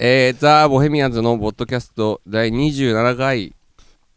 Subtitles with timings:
[0.00, 3.52] えー、ザ・ボヘミアンズのポッドキャスト第27回。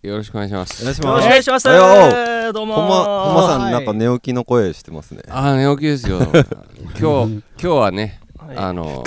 [0.03, 0.83] よろしくお願いします。
[0.83, 1.27] お願いしよろしくおます。
[1.29, 1.69] 願いします。
[1.69, 3.71] おはよどうもほんまほんまさんはい。
[3.73, 5.23] なんか寝起きの声してますね。
[5.27, 6.19] あー寝起きですよ。
[6.19, 8.57] 今日今日はねはい。
[8.57, 9.03] あの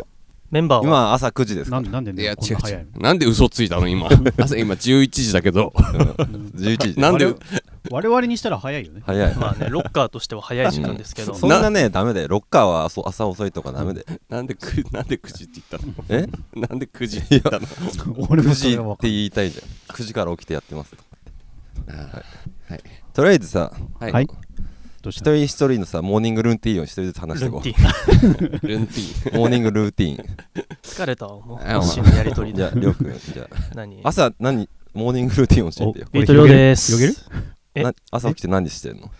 [0.54, 0.90] メンバーは？
[1.09, 1.80] 今朝9時ですか？
[1.80, 2.86] なんなんでねいや違う違う。
[2.96, 3.89] なんで嘘ついたの？
[3.89, 4.09] 今。
[4.39, 5.73] 朝今11時だけど。
[5.77, 7.00] 11時。
[7.00, 7.34] なんで？
[7.91, 9.03] 我々にしたら早いよね。
[9.04, 9.35] 早い。
[9.35, 11.35] まあね ロッカーとしては早い時間ですけど。
[11.35, 12.29] そんなねダメだよ。
[12.29, 15.93] ロッカーは朝朝遅いとかダメでなんでくなんで9時って言ったの？
[16.09, 16.29] え？
[16.57, 19.96] なんで9時って言ったの？9俺もそ時っれは分かて言いたいじゃん。
[19.96, 20.94] 9時から起きてやってます
[21.89, 21.96] あー
[22.72, 22.80] はい。
[23.13, 24.29] とりあえずさはい、はい
[25.11, 28.68] 一人一人のさモーニングルーティーンを一人ずつ話していこルンティン。
[28.68, 30.27] ルンティーうモーニングルーティーン。
[30.82, 31.58] 疲れたわもう。
[31.58, 32.58] 一緒のやりとりで。
[32.58, 33.75] じゃありょうくんじゃあ。
[33.75, 34.00] 何？
[34.05, 36.06] 朝何モーニングルーティーン教えてよ。
[36.12, 37.25] ビートリョウです広
[37.75, 37.97] げる？
[38.11, 39.11] 朝起きて何してんの？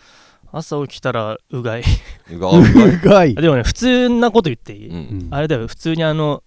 [0.51, 1.83] 朝起きたらうがい。
[2.31, 2.61] うがう
[3.03, 3.35] がい。
[3.35, 5.27] でもね普通なこと言っていい、うん。
[5.31, 6.43] あれだよ普通にあの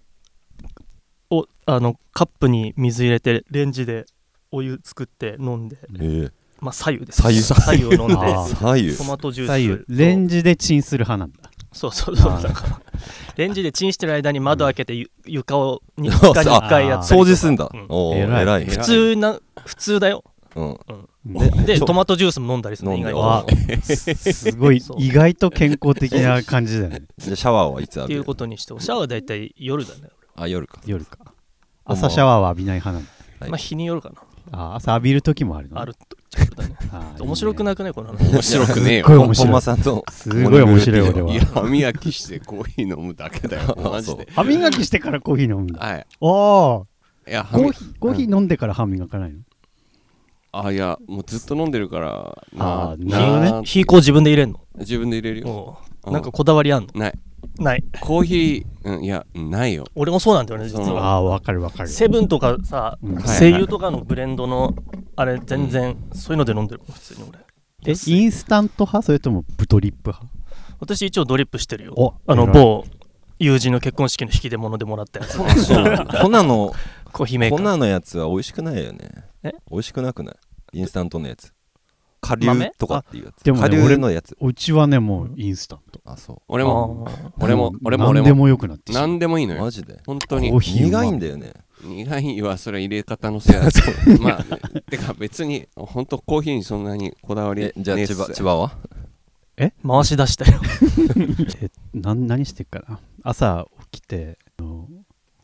[1.29, 4.05] おあのカップに水入れてレンジで
[4.51, 5.77] お湯作って飲んで。
[5.99, 7.21] ええまあ左右です。
[7.21, 7.41] 左右。
[7.41, 8.97] 左右を飲んであー左右。
[8.97, 9.83] トマトジュース左右。
[9.87, 11.49] レンジでチンする派なんだ。
[11.71, 12.31] そうそうそう。
[12.31, 12.81] あーなんか
[13.37, 17.21] レンジでチンしてる間に窓開けてゆ床をに あ床に1回やったりとか。
[17.21, 17.69] 掃除すんだ。
[17.73, 17.85] うん。
[17.89, 18.41] おお偉い。
[18.43, 18.65] 偉い。
[18.65, 20.23] 普通な普通だよ。
[20.55, 20.79] うん。
[21.25, 23.11] ででトマトジュースも飲んだりするの飲んで。
[23.11, 23.81] 意外あと。
[23.81, 24.79] すすごい。
[24.79, 24.97] そう。
[24.99, 27.03] 意外と健康的な感じだよね。
[27.17, 30.81] じゃあシャワーはいつ浴っていうことにしてシャワー大体夜だねあ夜か。
[30.85, 31.17] 夜か。
[31.85, 33.11] 朝シャワーは浴びない派なんだ。
[33.41, 33.49] はい。
[33.51, 34.15] まあ日によるかな
[34.51, 35.79] あ朝浴びる時もあるの？
[35.79, 35.93] ある
[36.29, 36.75] ちゃうだ ね。
[37.19, 38.31] 面白くなくねこの話。
[38.31, 39.05] 面白くねえよ。
[39.05, 41.21] 本すごい面白い間さんとすごい面白い俺い。
[41.23, 43.77] はや歯磨きしてコーヒー飲むだけだよ。
[43.91, 44.27] マジで。
[44.35, 45.79] 歯磨きしてからコーヒー飲むんだ。
[45.85, 46.05] はい。
[46.21, 47.29] おー。
[47.29, 49.39] いやコーヒーコーヒー飲んでから歯磨かないの？
[50.51, 53.51] あいやもうずっと飲んでるからあーなるほどね。
[53.51, 54.59] な火こう自分で入れんの？
[54.79, 55.77] 自分で入れるよ。
[56.07, 56.87] なんかこだわりあんの？
[56.99, 57.19] ない
[57.59, 57.83] ない。
[58.01, 59.85] コーヒーうんいやないよ。
[59.95, 61.03] 俺もそうなんだよね実は。
[61.03, 61.89] ああわかるわかる。
[61.89, 63.15] セブンとかさうん。
[63.15, 64.75] はい声優とかのブレンドの
[65.15, 67.39] あれ全然そういうので飲んでるもん普通に俺。
[67.85, 69.01] えインスタント派？
[69.05, 70.27] それともブトリップ派？
[70.79, 71.93] 私一応ドリップしてるよ。
[71.95, 72.53] おあの偉い。
[72.53, 72.83] 某
[73.39, 75.37] 友人の結婚式の引き出物でもらったやつ。
[75.37, 75.45] こ
[76.27, 76.73] ん なの
[77.11, 77.57] コーヒーメーカー。
[77.57, 78.99] こんなのやつは美味しくないよね。
[79.43, 79.51] え？
[79.71, 80.31] 美味しくなくな
[80.73, 80.79] い？
[80.79, 81.51] インスタントのやつ
[82.21, 82.71] 顆粒豆？
[82.77, 83.43] とかっていうやつ。
[83.43, 84.35] でもね顆粒のやつ。
[84.39, 86.01] うちはねもうインスタント。
[86.05, 87.07] あそ俺も
[87.39, 89.01] 俺も俺も俺何でももよくなってきた。
[89.01, 89.61] 何でもいいうのよ。
[89.61, 89.99] マジで？
[90.05, 90.49] 本当に。
[90.51, 91.53] コーヒー苦いんだよね。
[91.83, 93.61] 苦いはそれは入れ方のせいだ。
[94.19, 94.43] まあ
[94.89, 98.71] てか別に本当コーヒーにそんなにこだわりえじゃあ千葉千葉は？
[99.85, 100.61] 回し出したよ
[101.61, 102.99] えなん何してっかな？
[103.23, 104.87] 朝起きてあの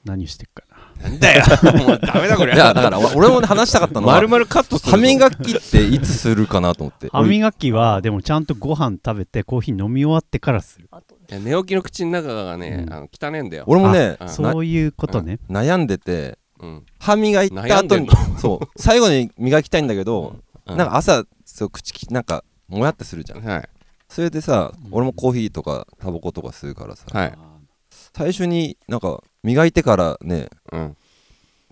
[0.05, 0.74] 何してっかな？
[1.01, 1.43] なんだよ。
[1.87, 7.09] もうダメだこれいやだからお俺もね話したかったのは丸々カットする歯磨きっていつするかなと思って。
[7.11, 10.89] 歯磨きはでもちゃんとご飯食べてコーヒー飲み終わってからする。
[11.29, 12.93] いや寝起きの口の中がね、うん。
[12.93, 13.63] あの汚ねえんだよ。
[13.67, 15.39] 俺もねあそういうことね。
[15.49, 16.83] 悩んでてうん。
[16.99, 20.35] 歯磨いた後に そう最後に磨きたいんだけど
[20.65, 20.77] うん。
[20.77, 23.43] なんか朝そう口きなんかもやってするじゃん。
[23.43, 23.69] はい。
[24.07, 24.89] それでさうん。
[24.91, 27.33] 俺もコーヒーとかタバコとかするからさはい
[28.15, 30.97] 最初になんか磨いてからねうん。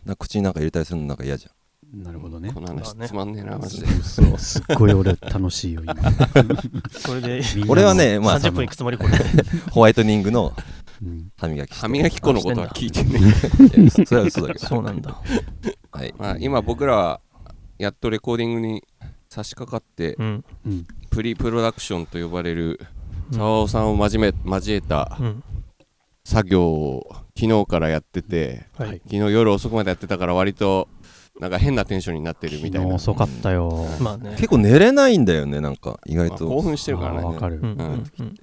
[0.06, 1.48] なんか口になんか入れたりするのなんか嫌じ
[1.94, 2.52] なるほどね。
[2.52, 3.88] この話つまんねえなマジで。
[3.88, 5.96] そうすっごい俺楽しいよ今。
[6.92, 9.10] それで俺はねまあ30分いくつもりこれ。
[9.72, 10.54] ホワイトニングの
[11.02, 11.32] うん。
[11.38, 11.82] 歯磨きして。
[11.82, 13.20] 歯磨き粉のことは聞いてね。
[13.20, 13.24] い
[13.86, 14.68] やそれは嘘だけど。
[14.68, 15.22] そうなんだ。
[15.92, 16.14] はい。
[16.18, 17.22] まあ今僕らは
[17.78, 18.84] やっとレコーディングに
[19.30, 20.46] 差し掛かってうん。
[20.66, 20.86] うん。
[21.10, 22.82] プリプロダクションと呼ばれる
[23.32, 25.44] 沢尾さんを交め交えたうん
[26.26, 27.08] 作業を
[27.38, 28.98] 昨日からやっててははい。
[28.98, 30.88] い昨日夜遅くまでやってたから割と
[31.40, 32.80] なんか変なテンションになってるみたいな。
[32.82, 33.88] 昨日遅かったよ。
[34.00, 34.32] まあね。
[34.36, 36.46] 結構寝れないんだよねなんか意外と。
[36.46, 37.24] まあ興奮してるからね。
[37.24, 37.56] わかる。
[37.56, 38.36] うんうんうん。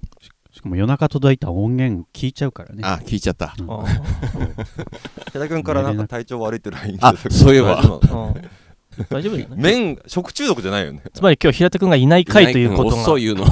[0.52, 2.82] しかも夜中届いた音源聞いちゃうからね。
[2.84, 3.54] あ聞いちゃった。
[3.58, 7.80] うん 君からなんか体調悪いって LINE あそういえば
[9.08, 11.02] 大丈夫麺食中毒じゃないよね。
[11.14, 13.02] つまり今日平田君がいない回ということが。
[13.02, 13.44] 遅いの。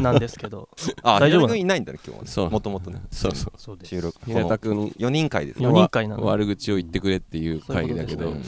[0.00, 0.68] なんですけど。
[1.02, 2.30] あ大丈夫いないんだね今日はね。
[2.30, 2.50] そう。
[2.50, 3.00] もともとね。
[3.10, 3.52] そうそう。
[3.56, 3.90] そうです。
[3.90, 4.18] 収録。
[4.24, 5.68] 平田君4人会ですね。
[5.68, 6.24] 4人会なの。
[6.24, 8.24] 悪口を言ってくれっていう回だけど。
[8.24, 8.42] そういうこ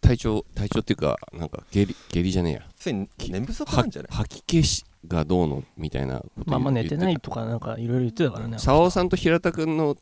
[0.00, 2.50] 体調体調っていうかなんか下痢下痢じゃね
[2.86, 3.06] えや。
[3.28, 4.12] 寝不足なんじゃない？
[4.12, 8.52] 吐き気しがどうのみたいなことまあまあ寝てないとかなんかいろいろ言ってたからね。
[8.54, 9.96] た沢尾さんと平田君の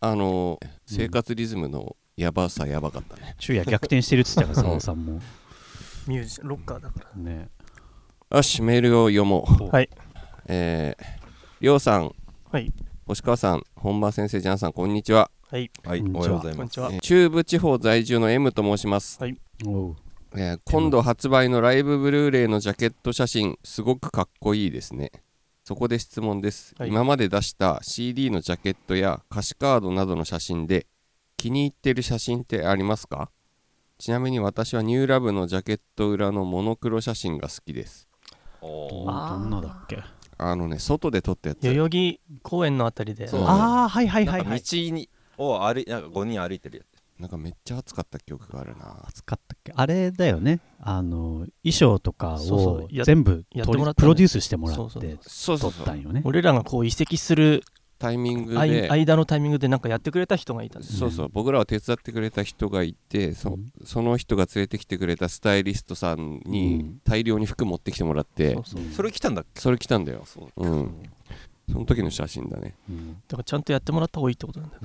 [0.00, 3.36] あの生活リズムのやばさやばかったね。
[3.38, 5.20] 昼夜逆転してるっつってたから 澤尾さんも。
[6.08, 7.22] ミュージシャンロッカーだから。
[7.22, 7.48] ね。
[8.30, 9.68] よしメールを読もう。
[9.68, 9.88] はい。
[10.48, 11.04] えー
[11.60, 12.12] りょうさん。
[12.50, 12.72] はい。
[13.06, 15.70] 星川さん本間先生ジャンさんこんにちは、はい。
[15.84, 16.20] はいおは。
[16.20, 16.56] はようございます。
[16.56, 16.90] こんにちは。
[16.92, 19.20] えー中部地方在住の M と申します、
[19.64, 19.96] おう。
[20.34, 25.12] えー今度発売のライブブルーレイのジャケット写真すごくかっこいいですね。
[25.62, 26.88] そこで質問です、はい。
[26.88, 30.88] 今まで出した CD のジャケットや歌詞カードなどの写真で
[31.38, 33.30] 気に入ってる写真ってありますか？
[33.96, 38.08] ちなみに私はニューラブのジャケット裏のモノクロ写真が好きです。
[38.60, 38.66] ど
[39.06, 40.02] どんなだっけ？
[40.36, 41.60] あのね外で撮ったやつ。
[41.60, 43.28] 代々木公園のあたりで。
[43.28, 43.44] そう。
[43.44, 45.08] ああはいはいはいなんかはい道に
[45.38, 46.84] を歩いなんか5人歩いてるや
[47.20, 49.06] なんかめっちゃ暑かった記憶があるな。
[49.14, 49.72] 使ったっけ？
[49.76, 50.58] あれだよね。
[50.80, 55.18] あの衣装とかをや全部プロデュースしてもらそうそうって
[55.60, 56.22] 撮ったんよね。
[56.24, 57.62] 俺らがこう移籍する
[57.98, 61.28] タイミングで間のタイミングでなんかやってくれた人がいたんですそうそう。
[61.32, 63.72] 僕らを手伝ってくれた人がいてそ,、うん。
[63.84, 67.00] その人が連れてきてくれたスタイリストさんうにん。
[67.04, 68.82] 大量に服持ってきてもらって、そうそう。
[68.82, 69.60] うんそれ来たんだっけ？
[69.60, 70.22] それ来たんだよ。
[70.26, 70.66] そう。
[70.66, 70.94] うん。
[71.70, 72.74] その時の写真だね。
[72.88, 73.12] うん。
[73.28, 74.82] だからちゃんとやってもらった方がいいってことなんだよ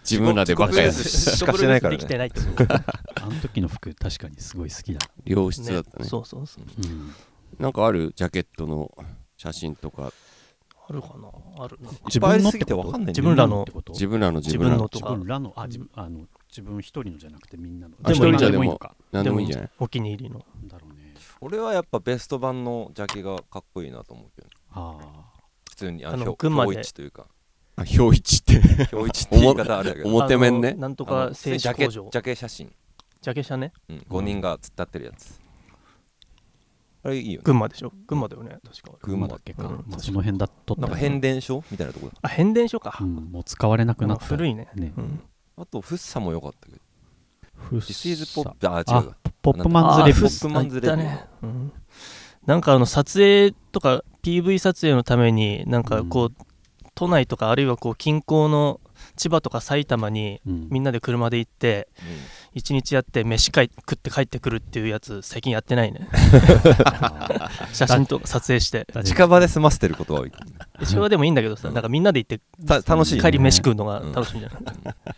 [0.08, 1.98] 自分らでばっかりしかしてないからね。
[1.98, 2.74] できてないってこと。
[2.74, 5.00] あの時の服確かにすごい好きだ。
[5.26, 6.06] 良質だったね。
[6.08, 6.64] そうそうそう。
[6.82, 7.10] うん。
[7.58, 8.12] なんかある？
[8.16, 8.90] ジャケットの
[9.36, 10.12] 写真とか
[10.86, 11.64] あるかな？
[11.64, 11.78] ある。
[11.80, 13.64] な自分のすぎてわかんない自分らの？
[13.88, 14.84] 自分らの自自分らの。
[14.84, 15.14] 自分のとか。
[15.14, 15.52] 分らの？
[15.56, 16.20] あ自分あの
[16.50, 17.94] 自分一人のじゃなくてみんなの。
[18.02, 18.94] あ一人じゃでもいいのか。
[19.12, 19.70] 何でもいいんじゃない？
[19.78, 20.44] お気に入りの。
[20.66, 21.14] だろうね。
[21.40, 24.48] 俺はやっぱベスト版のジャケがかっこいいなと思うけど。
[24.72, 24.98] あ
[25.70, 26.68] 普通にああのの群馬で。
[26.68, 27.26] 表一というか。
[27.76, 28.60] あ表一って。
[28.94, 30.08] 表一って言い方あるやけど。
[30.14, 30.74] 表面ね。
[30.74, 32.10] なんとか製ジャケ紙工場。
[32.12, 32.72] ジャケ写真、
[33.22, 33.72] ジャケ写ね。
[33.88, 35.40] うん、5人が突っ立ってるやつ
[37.04, 37.42] あれいいよね。
[37.44, 37.92] 群馬でしょ？
[38.06, 38.98] 群馬だよね確か。
[39.02, 39.84] 群馬だっけか、うん。
[39.86, 44.24] まあ、その辺だとなんか変電所みたいなところあ変電所かうん、もう使われなくなった。
[44.24, 44.68] 古いね。
[44.74, 44.92] ね。
[44.96, 45.20] うん。
[45.56, 46.78] あとフッサも良かったけど。
[47.54, 47.86] フッサ。
[47.86, 51.72] This is Pop あ違うわポップマンズレポップマンズレねうん。
[52.46, 56.32] なんかあの撮影とか PV 撮影のためになんかこう、
[56.94, 58.80] 都内とかあるいはこう近郊の
[59.16, 60.68] 千葉とか埼玉にうん。
[60.70, 61.88] みんなで車で行って
[62.52, 66.08] 一日やって飯かい食って帰ってくるっていうやつ最近やってないね。
[66.84, 68.86] あ 写真とか撮影して。
[68.92, 70.32] ー近場で済ませてることは多い
[70.80, 73.22] 一応でもいいんだけどさなんかみんなで行ってた楽しいね。
[73.22, 74.62] 帰り飯食うのが楽しいんじゃない、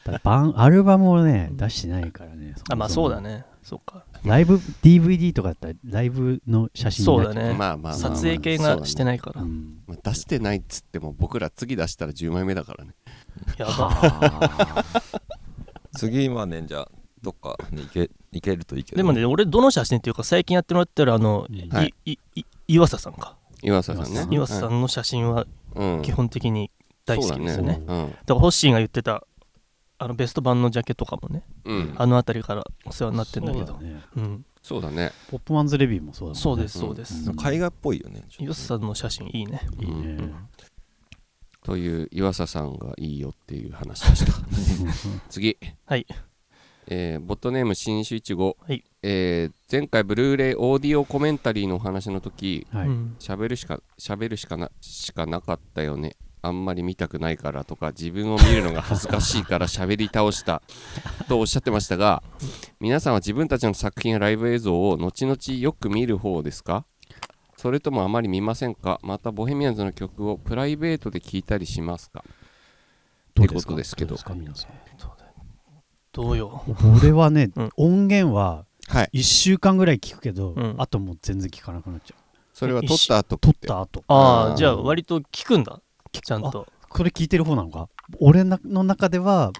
[0.04, 3.26] だバンアルバムをね出してないからねあまあそうだね。
[3.26, 4.04] ねそうか。
[4.24, 7.52] ライブ DVD とかだったらライブの写真そうだね。
[7.52, 9.78] まあまあ撮影系がしてないから、うん。
[9.88, 12.92] まあ出してないっつっても僕ら次出したら10枚目だからね
[13.58, 13.72] やば。
[13.90, 14.84] は
[15.96, 16.88] 次はねじゃあ
[17.22, 18.96] どっかに行け行けるといいけど。
[18.96, 21.68] でもね俺どの写真っていうか最近やってもらってるあの、うん。
[21.68, 21.94] はい。
[22.04, 23.36] いいい岩佐さんか。
[23.62, 24.20] 岩佐さんね。
[24.20, 24.34] うん。
[24.34, 26.02] 岩佐さんの写真はうん。
[26.02, 26.70] 基本的に
[27.04, 29.24] 大好きですよね,、そうだうんだからホッシーが言ってた
[29.98, 31.94] あのベスト版のジャケとかもねうん。
[31.96, 33.66] あの辺りからお世話になってんだけど。
[33.66, 34.02] そうね。
[34.16, 35.12] うん、そうだね。
[35.30, 36.40] ポップマンズレビューもそうだもんね。
[36.40, 37.54] そうですそうです、うん。
[37.54, 39.62] 絵画っぽいよね岩佐さんの写真いいね。
[39.80, 39.94] いいね。
[39.94, 40.34] うん
[41.66, 44.32] という岩佐さんがいいよっていう話でした。
[45.28, 45.56] 次。
[45.84, 46.06] はい。
[46.88, 48.56] えーボットネーム新種いちご。
[48.66, 48.84] はい。
[49.02, 53.48] えー前回ブルーレイオーディオコメンタリーのお話の時はい。
[53.48, 56.16] るしか喋るしかなしかなかったよね。
[56.42, 60.62] あんまり見たくないからとか自分を見るのが恥ずかしいから 喋り倒した
[61.28, 62.22] とおっしゃってましたが
[62.78, 66.86] 皆さんは自分たちの作品やライブ映像を後々よく見る方ですか？
[67.66, 69.00] それともあまり見ませんか？
[69.02, 72.22] またボヘミアンズの曲をプライベートで聴いたりしますか？
[73.34, 74.14] どうってことですけど。
[74.14, 74.34] うか？
[74.34, 74.70] 皆さん。
[76.12, 76.62] どうよ。
[77.02, 77.70] 俺はね、うん。
[77.76, 79.10] 音源ははい。
[79.14, 80.76] 1週間ぐらい聞くけど、うん。
[80.78, 82.20] あともう全然聞かなくなっちゃう。
[82.54, 84.04] それは撮った後撮った後。
[84.06, 85.80] ああじゃあ割と聞くんだ？
[86.12, 86.68] ちゃんと。
[86.88, 87.88] これ聞いてる方なのか？
[88.20, 89.50] 俺の中では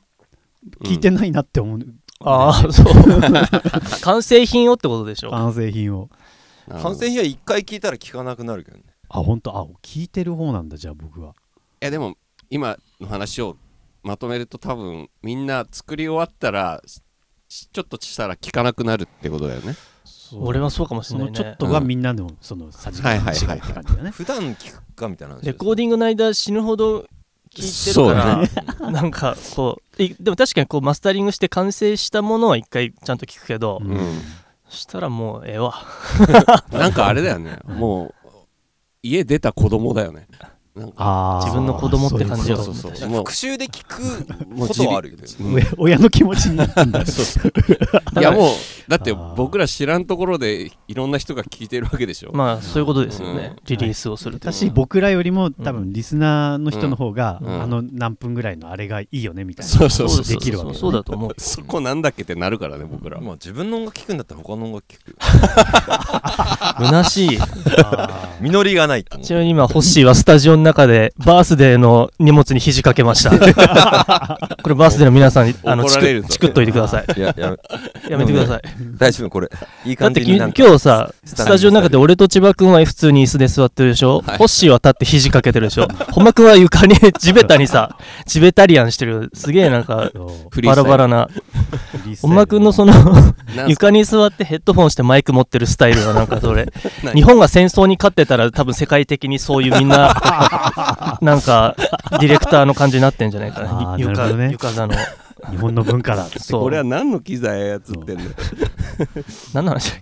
[0.85, 1.81] 聞いてないなって思う、
[2.21, 2.87] ああそう。
[4.03, 5.31] 完成品をってことでしょ？
[5.33, 6.09] 完成品を
[6.69, 8.85] なるほど完成品は一回聞いたら聞かなくなるけどね。
[9.09, 9.57] あ本当？
[9.57, 11.31] あ聞いてる方なんだじゃあ僕は。
[11.31, 12.17] いやでも
[12.51, 13.57] 今の話を
[14.03, 16.83] まとめると多分みんな作り終わったら
[17.49, 19.75] しちょっとしたら聞かなくなるってことだよね。
[20.35, 21.33] 俺はそうかもしれないね。
[21.35, 24.11] ちょっとがみんなのそのさじ加減違うって感じだね。
[24.11, 27.07] 普段聞くかみたいな話レコーディングの間死ぬほど
[27.55, 28.47] 聞いてるか
[28.81, 34.21] ら、 なんかこういでも確かにこうマスタリングして完成したものは一回ちゃんと聞くけど、うん
[34.69, 35.75] したらもうええわ。
[36.73, 37.59] なんかあれだよね。
[37.65, 38.29] もう
[39.03, 40.27] 家出た子供だよね。
[40.77, 41.45] なんかあー。
[41.47, 43.19] 自分の子供って感じよそうそうそうもう。
[43.21, 44.03] 復習で聞く
[44.49, 47.53] もうことはあるよねうん親親の気持ちになってんだ そうそう。
[48.21, 48.51] いやもう
[48.89, 52.31] だって僕ら知らんところでいろんな人が聞いてるわけでしょ。
[52.33, 53.63] まあそういうことですよね、うん。
[53.67, 57.63] リリースをすると、私僕らよりも多分リスナーの人の方が、うん。
[57.63, 59.73] あの何分ぐらいのあれがいいよねみたいな。
[59.73, 61.35] そうそうそうできるわけそうそうだと思う。
[61.39, 65.11] そこなんだっけってなるからね僕らまあ自分の音楽聞くんだったら他の音楽聞く。
[65.11, 65.17] よ
[66.87, 67.39] 虚しい。
[68.41, 73.31] 実りがないちなみに今ホッシーはスタジオの中でバースデーの荷物に肘掛けました。
[74.63, 77.05] これバースデーの皆さんにあのチクチクっといてください。
[77.17, 77.57] いややめ
[78.13, 78.63] やめてください。
[78.99, 79.49] 大丈夫これ。
[79.85, 84.39] いい感じになんか今日さススタジオの中で俺と千葉君は普通に椅子で座ってるでしょ、はい。
[84.39, 85.89] ホッシーは立って肘掛けてるでしょ？
[86.13, 87.97] 本間君は床に地べたにさ
[88.27, 90.11] チベタリアンしてるすげえなんか
[90.65, 91.29] バラバラな。
[92.23, 92.93] 本間君のその
[93.69, 96.67] 床に座ってヘッドホンしてマイク持ってるスタイルはなんかそれ。
[97.05, 97.15] 何？
[97.15, 100.15] 日本が戦争に勝ってたら多分世界的にそういうみんな
[101.23, 101.75] なんか
[102.21, 103.97] ディレクターの感じになってんじゃないかな。
[103.99, 104.49] ゆ床なるほどね。
[104.53, 104.95] 床座の。
[105.51, 106.63] 日本の文化だっつってそう。
[106.63, 108.25] これは何の機材操ってんの？
[109.53, 110.01] 何の話だっ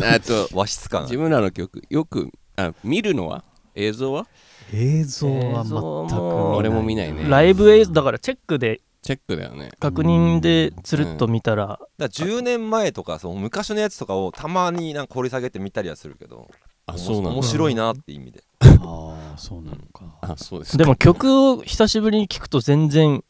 [0.00, 0.06] け？
[0.06, 1.82] あと和室感自分らの曲。
[1.88, 3.42] よくあ見るのは？
[3.74, 4.26] 映像は？
[4.72, 7.24] 映像は全くも俺も見ないね。
[7.28, 8.80] ライブ映像だからチェックで。
[9.02, 9.70] チェックだよね。
[9.78, 16.48] 確認でつるっと見たら、だから10年前とかその昔のやつとかをたまになんか掘り下げてみたりはするけど
[16.86, 18.42] あそうなの面白いなって意味で。
[18.60, 20.04] ああそうなのか。
[20.20, 20.72] あそうです。
[20.72, 23.24] かでも曲を久しぶりに聞くと全然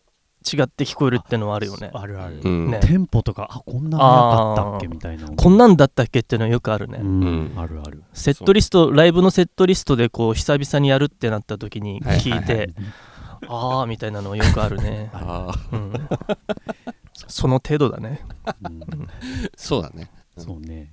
[0.47, 1.91] 違って聞こえるってのはあるよね。
[1.93, 2.41] あるある。
[2.45, 2.71] うん。
[2.71, 2.81] ね。
[2.81, 5.29] テンポとかあこんな早かったっけみたいな。
[5.29, 7.21] こんなんだったっけっていうのはよくあるね、うん。
[7.23, 8.05] うんあるある。
[8.13, 12.59] セットリストライブのセットリストでこう久々にやるってなった時にはい聞いて、はい。
[12.59, 12.75] はい
[13.49, 15.93] ああみたいなのはよくあるね、 ああうん、
[17.29, 18.25] その程度だね。
[18.63, 19.09] うん。
[19.57, 20.11] そうだね。
[20.39, 20.93] そうね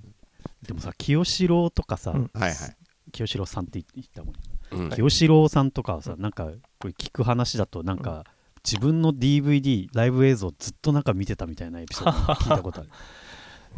[0.68, 2.32] でもさ清志郎とかさうん。
[2.34, 2.76] はいはい。
[3.12, 4.90] 清志郎さんって言ったもんうん。
[4.90, 8.24] 清志郎さんとかはさなんかこれ聞く話だとなんか
[8.66, 12.90] 自分の DVD ライブ映像ずっとなんか見てたみたいなエピソード聞いたことある。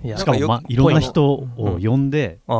[0.04, 2.52] いやしかも、まなんかよ、いろんな人を呼んでう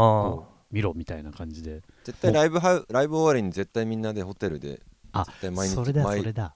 [0.72, 1.82] 見ろみたいな感じで。
[2.04, 6.56] 絶対ライブハウライブ終わりに絶対みんなでホテルであ絶対毎日それだ毎それだ。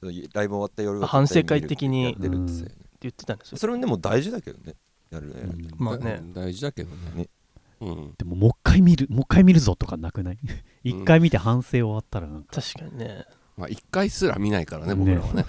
[0.00, 3.58] ライブ終わった夜は反省会的にって言ってたんですよ。
[3.58, 4.74] それもでも大事だけどね
[5.10, 5.34] やるね。
[5.42, 5.68] うん。
[5.78, 6.20] まあね。
[6.34, 6.96] 大事だけどね。
[7.14, 7.28] ね。
[7.80, 8.14] うん。
[8.18, 10.38] でももう一回見るもう一回見るぞとかなくない？
[10.84, 12.60] 一回見て反省終わったらなんか。
[12.60, 13.24] 確かにね。
[13.56, 14.94] まあ一回すら見ないからねね。
[14.94, 15.44] 僕らはね。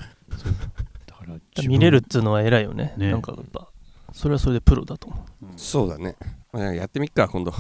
[1.06, 2.94] だから見れるっつうのは偉いよね。
[2.98, 3.12] ね。
[3.12, 3.70] なんかやっぱ。
[4.14, 5.26] それはそれでプロだと思う。
[5.56, 6.16] そうだね。
[6.52, 7.54] まあやってみっか今度。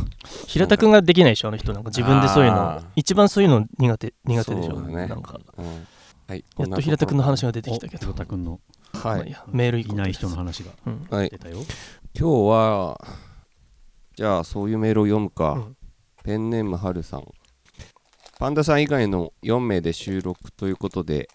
[0.48, 1.74] 平田君ができないでしょあの人。
[1.74, 2.84] なんか自分でそういうの。
[2.96, 4.75] 一番そういうの苦手苦手でしょ。
[4.75, 5.08] そうだね。
[5.08, 5.39] なんか。
[5.58, 5.88] うん
[6.29, 6.45] はい。
[6.59, 8.05] やっと平田君の話が出てきたけど。
[8.05, 8.59] 太田君の。
[8.93, 9.36] はい。
[9.48, 11.07] メールいうないと人の話がうん。
[11.09, 11.29] はい。
[11.31, 11.57] 出たよ。
[12.13, 13.01] 今日は
[14.15, 15.77] じゃあそういうメールを読むか、うん。
[16.24, 17.24] ペンネームはるさん。
[18.38, 21.29] パンダさん以外の4名で収録ということで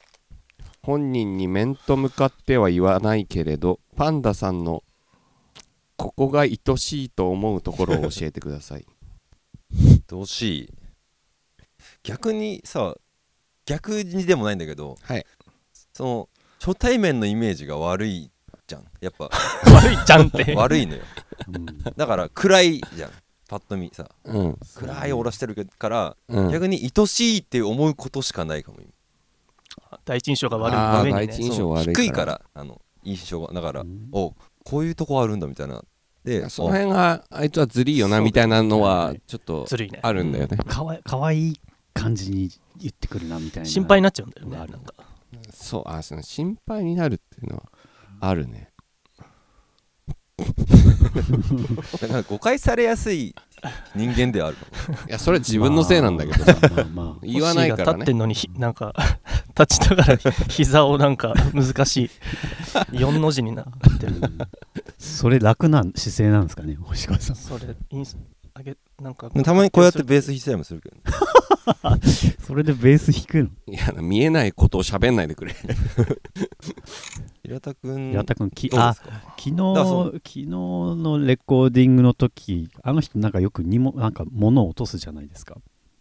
[0.80, 4.84] 本人に面と向かっては言わないけれどパンダさんの
[5.96, 8.86] ここが愛しいと思うところを教えてください。
[10.06, 10.74] どうしい？
[12.04, 12.94] 逆にさ
[13.66, 15.26] 逆にでもないんだけどはい。
[15.92, 16.28] その
[16.60, 18.30] 初対面のイメージが悪い
[18.66, 18.84] じゃん。
[19.00, 19.30] やっぱ。
[19.70, 20.54] 悪いじゃんって。
[20.56, 21.02] 悪いのよ。
[21.48, 21.66] うん。
[21.96, 23.10] だから暗いじゃん。
[23.48, 24.10] パッと見さ。
[24.24, 28.78] うん、暗いオーラしてるからうん、逆に愛しいって思うことしかないかも
[30.06, 31.26] 第一印象が悪い上にね。
[31.26, 33.52] 第一印象悪い低いからあの印象が。
[33.52, 34.08] だからうん。
[34.12, 35.76] おこういうとこあるんだみたいな。
[35.76, 39.66] いでやその辺があいつはずりーよなみたいなのはちょっと
[40.00, 41.60] あるんだよね、かわいかわいい
[41.94, 43.68] 感じに言ってくるなみたいな。
[43.68, 44.94] 心配になっちゃうんだよねなんか。
[45.50, 47.64] そうあその心配になるっていうのは
[48.20, 48.70] あるね。
[52.00, 53.34] だから誤解されやすい
[53.94, 54.56] 人間ではある。
[55.08, 56.44] いやそれは自分のせいなんだけど。
[56.44, 57.98] さ、まあまあ 言わないからね。
[58.00, 58.92] 立ってんのにひなんか
[59.58, 60.16] 立ちながら
[60.48, 62.10] 膝をなんか難しい
[62.96, 64.16] 4の字になってる。
[64.16, 64.38] うん。
[64.98, 67.36] それ楽な姿勢なんですかね星川さん。
[67.36, 68.16] それインス
[68.56, 71.02] あげなんかたまにこうやってベース弾いたりもするけどね。
[72.40, 73.74] それでベース弾くの？
[73.74, 75.54] いや見えないことを喋んないでくれ。
[77.42, 85.56] 平田君平田君きあ昨日昨日のレコーディングの時あの人なんかよくにもなんか物を落とすじゃないですか。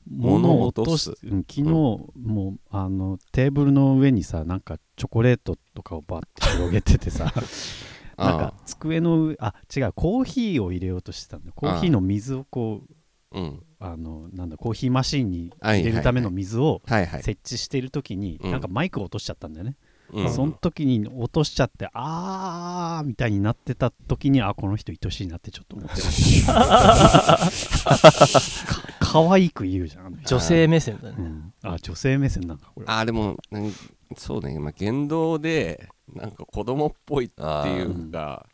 [0.07, 1.13] 物を落とす。
[1.23, 7.33] うん昨日、もうあのテーブルの上にさなんかチョコレートとかをバッて広げててさ
[8.17, 11.51] なんか机の上あ違うコーヒーを入れようとしてたんだ。
[11.53, 12.93] コーヒーの水をこう
[13.33, 13.63] うん。
[13.79, 18.51] あのなんだコーヒーマシンにはい入れるための水を設置している時に、うん。
[18.51, 19.75] なんかマイクを落としちゃったんだよね、
[20.13, 20.33] うん。
[20.33, 26.53] その時に落としちゃってあーみたいになってた時にあこの人愛しいなってちょっと思ってました。
[26.63, 27.49] か
[28.99, 30.17] 可愛く言うじゃん。
[30.25, 31.15] 女性目線だね。
[31.19, 32.85] うん、あ女性目線なんだこれ。
[32.87, 33.69] あーでもなん
[34.15, 38.45] そうね、まあ、言動でなんか子供っぽいっていうか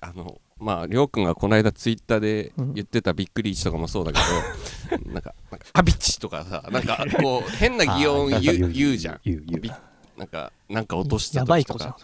[0.00, 4.18] あのまありょうくんがこの間ツイッターで言ってたびっくり1とかもそうだけ
[4.98, 9.20] ど、 なんか「なんかアビッチ」とかさなんかこう変な擬音言う言うじゃん。
[9.24, 9.60] 言う言う。
[9.60, 9.70] び
[10.16, 11.96] なんかなんか落としたやばい時とか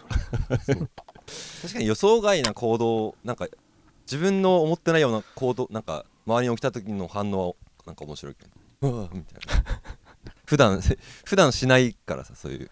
[0.47, 3.47] 確かに予想外な行動なんか
[4.05, 7.53] 自分の思ってないような行動なんか周りに起きた時の反応は
[7.85, 8.89] なんか面白いけど。
[8.89, 9.63] うわーみたいな。
[10.45, 10.81] 普段
[11.25, 12.71] 普段しないからさそういう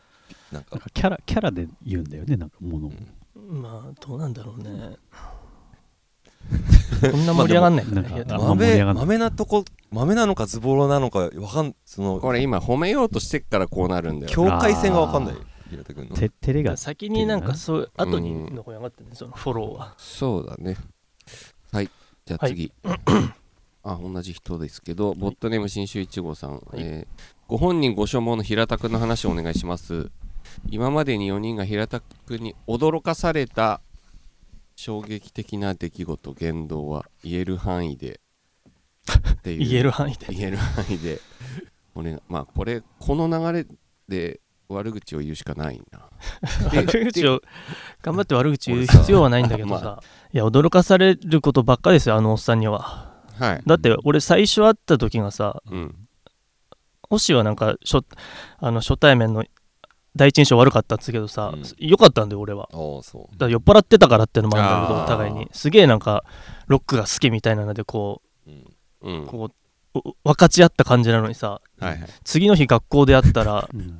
[0.51, 0.71] なんか。
[0.71, 2.91] なんかキャラキャラで言うんだよねなんかものを
[3.35, 4.97] まあどうなんだろうね。
[7.11, 8.09] こんな盛り上がんないからね。
[8.09, 12.19] まあでも平田あんま盛り豆豆なとこ豆なのかズボラなのかわかんその。
[12.19, 14.31] これ今褒めようとしてっからこうなるんだよ。
[14.31, 15.35] 境界線がわかんない
[15.69, 16.15] 平田君の。
[16.15, 16.77] て照れが。
[16.77, 19.93] 先になんかそう後に残り上がってるねそのフォローは。
[19.97, 20.77] そうだね。
[21.71, 21.89] はい。
[22.25, 22.71] じゃあ次、
[23.83, 30.09] あ同じ人ですけどボットネーム新州一号さん、えーご本人ご所望の平田君の話をお願いします
[30.69, 33.81] 今までに4人が平田君に驚かされた
[34.75, 38.19] 衝撃的な出来事言動は言える範囲で。
[39.33, 39.69] っていう。
[39.69, 40.27] 言える範囲で。
[40.29, 41.19] 言える範囲で。
[41.95, 43.67] 俺まあこれこの流れ
[44.09, 46.09] で悪口を言うしかないな。
[46.71, 47.41] で悪口を
[48.01, 50.01] 頑張って悪口言う必要はないんだけどまさ
[50.33, 53.13] いや驚かされることばっかですよあのおっさんには。
[53.39, 53.63] はい。
[53.65, 55.95] だって俺最初会った時がさうん。
[57.09, 58.03] 星はなんか初
[58.57, 59.45] あの初対面の
[60.15, 61.63] 第一印象悪かったっつうけどさ、うん。
[61.77, 62.69] 良かったんだよ俺は。
[63.37, 65.49] だ酔っ払ってたからってのもあるんだけどお互いに。
[65.51, 66.23] すげえなんか
[66.67, 68.65] ロックが好きみたいなのでこうん。
[69.01, 69.23] うん。
[69.23, 69.45] うこ
[69.93, 72.09] うお分かち合った感じなのにさはいはい。
[72.23, 73.99] 次の日学校で会ったらうん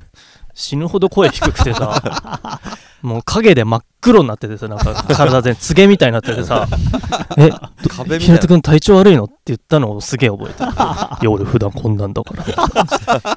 [0.56, 2.60] 死ぬほど声低くてさ
[3.02, 6.66] もう影で真っ黒になっててさなんか体全告げみたいになっててさ
[7.36, 8.18] 「え壁みたいな。
[8.18, 10.70] 平田君体調悪いの?」って言ったのをすげえ覚えてる
[11.20, 12.44] 「いや俺普段こんなんだから」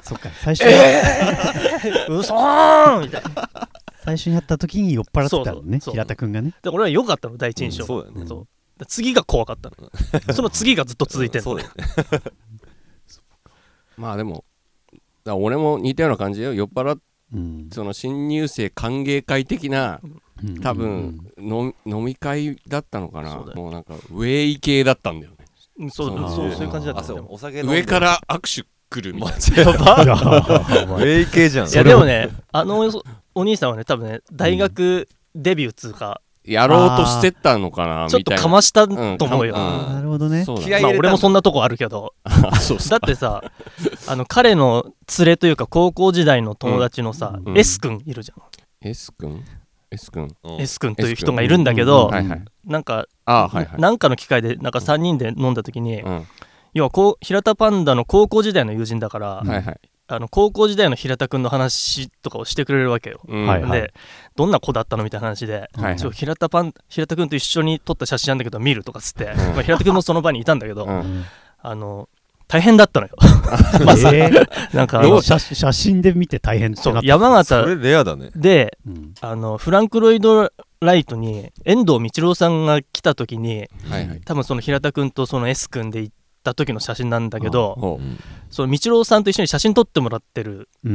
[0.02, 3.68] そっか最初にうそーんみたいな。
[4.02, 6.54] 最初にやった時に酔っ払ってたのね平田君がね。
[6.62, 7.86] で俺は良かったの第一印象、うん。
[7.86, 8.26] そうだよね。
[8.26, 8.46] そう。
[8.78, 10.34] で次が怖かったの。
[10.34, 11.50] その次がずっと続いてるの。
[11.50, 11.84] そうだよね。
[13.98, 14.46] まあでも
[15.26, 17.00] 俺も似たような感じで酔っ払っうん
[17.72, 20.00] その新入生歓迎会的な
[20.42, 20.60] うん。
[20.60, 23.36] 多分、の飲み会だったのかな？
[23.54, 25.38] もうなんかウェイ系だったんだよね。
[25.78, 27.74] うんそうそうそういう感じだったあそうのでもお酒飲んで。
[27.74, 29.72] 上から握手来るみたいな。
[30.96, 31.68] ウェイ系じゃん。
[31.68, 33.02] いやでもねあのお
[33.34, 40.44] お兄さんはね多分ね大学デビューっつうか、やろうとしてたのかなちょっとかましたうんと思うよ、かあーなるほどね。
[40.44, 42.14] そうだまあ気合い入れた俺もそんなとこあるけど。
[42.24, 43.42] あそうだってさ
[44.06, 44.86] あの彼の
[45.18, 47.58] 連れというか高校時代の友達のさ、うん。
[47.58, 49.44] S 君いるじゃん、S 君
[49.90, 50.34] ？S 君？
[50.44, 50.60] うん。
[50.60, 52.44] S 君という人がいるんだけど、はいはい。
[52.64, 53.80] なんか、あはいはい。
[53.80, 56.26] なんかの機会でなんか3人で飲んだ時に、うん。
[56.72, 59.80] 要はこう平田パンダの高校時代の友人だから、はいはい
[60.12, 63.46] あの高校時代の平田君の話とかをしてくれるわけよ、うん。
[63.46, 63.80] はいはい。
[63.80, 63.94] で
[64.34, 65.96] どんな子だったのみたいな話で、はいはい。
[65.96, 69.36] ちょ平田パン平田君と一緒に撮った写真なんだけど見るとかっつって、ん。
[69.36, 71.00] まあ、平田君もその場にいたんだけど、うん。
[71.00, 71.24] うん
[71.62, 72.08] あの
[72.48, 73.14] 大変だったのよ。
[73.86, 74.76] まずえー。
[74.76, 77.62] なんか写写真で見て大変ってそうなった山形。
[77.62, 78.30] それレアだね。
[78.34, 79.14] でうん。
[79.20, 84.20] あのフランク・ロイド・ライトに遠藤道郎さんが来た時にはいはい。
[84.24, 88.00] 多分その平田君とその S 君で行った時の写真なんだけどほ
[88.50, 90.86] その道郎さんと一緒に写真撮ってもらってるス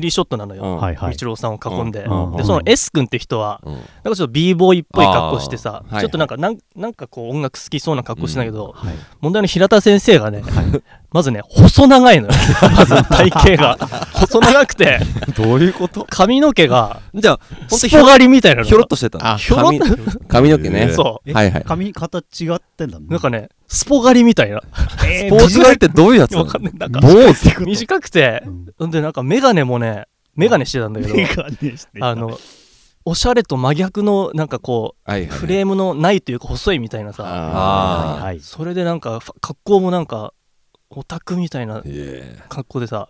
[0.00, 3.74] リーショットなのよ、道郎さんを囲んで、うんでその S 君って人はうん。
[3.74, 8.94] なんかちょっと b ボーイっぽい格好してさ、ちょっとなんかなんなんかこう音楽好きそうな格好してんだけど、はい。
[9.20, 10.42] 問題の平田先生がね、
[11.12, 12.32] まずね細長いのよ。
[12.76, 13.78] まず体型が。
[14.14, 15.00] 細長くて
[15.36, 16.06] どういうこと？
[16.08, 19.96] 髪の毛がじゃあほんとスポ刈りみたいなのひょろっとしてたひょろっ髪？
[20.28, 20.92] 髪の毛ね。
[20.92, 21.30] そう。
[21.30, 21.64] えはいはい。
[21.64, 22.22] 髪型違
[22.54, 22.98] ってんだ。
[22.98, 24.60] ねなんかねスポ刈りみたいな。
[25.06, 26.44] えスポーツ狩りってどういうやつなの？
[26.44, 26.72] わかんない。
[26.74, 27.00] なんか
[27.64, 28.42] 短くて
[28.78, 28.88] うん。
[28.88, 31.44] んでなんか眼鏡もね眼鏡してたんだけど
[32.00, 32.38] あの
[33.04, 35.38] おしゃれと真逆のなんかこはいうはい。
[35.38, 37.24] フレームのないというか細いみたいなさ。
[37.26, 40.32] ああはいそれでなんか格好もなんか
[40.96, 42.38] オタクみたいなえ。
[42.48, 43.08] 格好でさ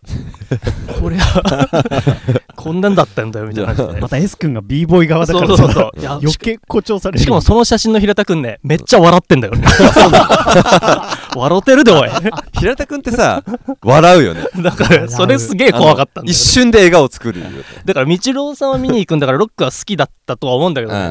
[1.01, 1.68] これは
[2.57, 5.90] こんなんだったんだよみたいなまた S 君が b ボーイ側だかそうらそうそう。
[6.07, 9.66] 余計誇張されるしかもその写真の平田くんねめっちゃ笑ってんだよね。
[11.37, 12.11] 笑ってるでおい。
[12.59, 13.42] 平田君ってさ
[13.83, 14.44] 笑うよね。
[14.62, 17.42] だからそれすげえ怖かったんだよ一瞬で笑顔作る
[17.85, 21.11] だから道郎さんは見に行くんだからロックは好きだったとは思うんだけど、な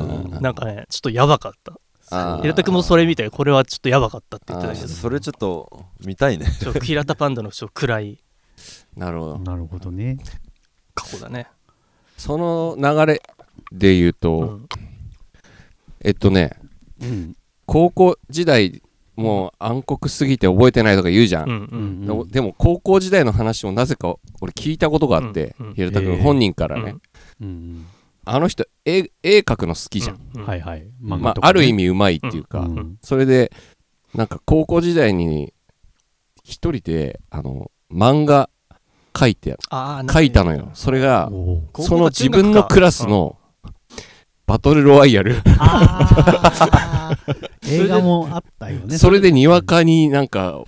[0.51, 1.73] んかねちょっとやばかった
[2.41, 4.87] 平田君もそれ見てこれはちょっとやばかったって言ってたけど。
[4.87, 6.45] それちょっと見たいね。
[6.59, 8.23] ちょっと平田パンダの暗い。
[8.95, 9.39] なるほど。
[9.39, 10.17] なるほどね。
[10.95, 11.47] 過去だね、
[12.17, 13.21] その流れ
[13.71, 14.67] で言ううとん。
[16.01, 16.51] えっとね
[17.01, 18.81] うん高校時代
[19.15, 25.73] もう暗黒すぎて覚えてないとか言うじゃうんんでもでも高校時代の話をなぜか俺聞いたことがあってうんうん。
[25.75, 26.95] 平田君本人からね。
[27.41, 27.85] うんうん
[28.25, 30.19] あの人絵絵描くの好きじゃん。
[30.35, 30.87] うはいはい。
[31.01, 31.49] まあ漫画とかね。
[31.49, 33.51] ある意味うまいっていうかうんそれで
[34.13, 35.53] なんか高校時代に
[36.43, 38.49] 一人であの漫画
[39.13, 40.69] 描いてあー描いたのよ。
[40.73, 41.29] それが
[41.75, 43.37] その自分のクラスの
[44.45, 45.35] バトルロワイヤル。
[47.65, 48.97] 映画もあったよね。
[48.97, 50.63] それでにわかになんか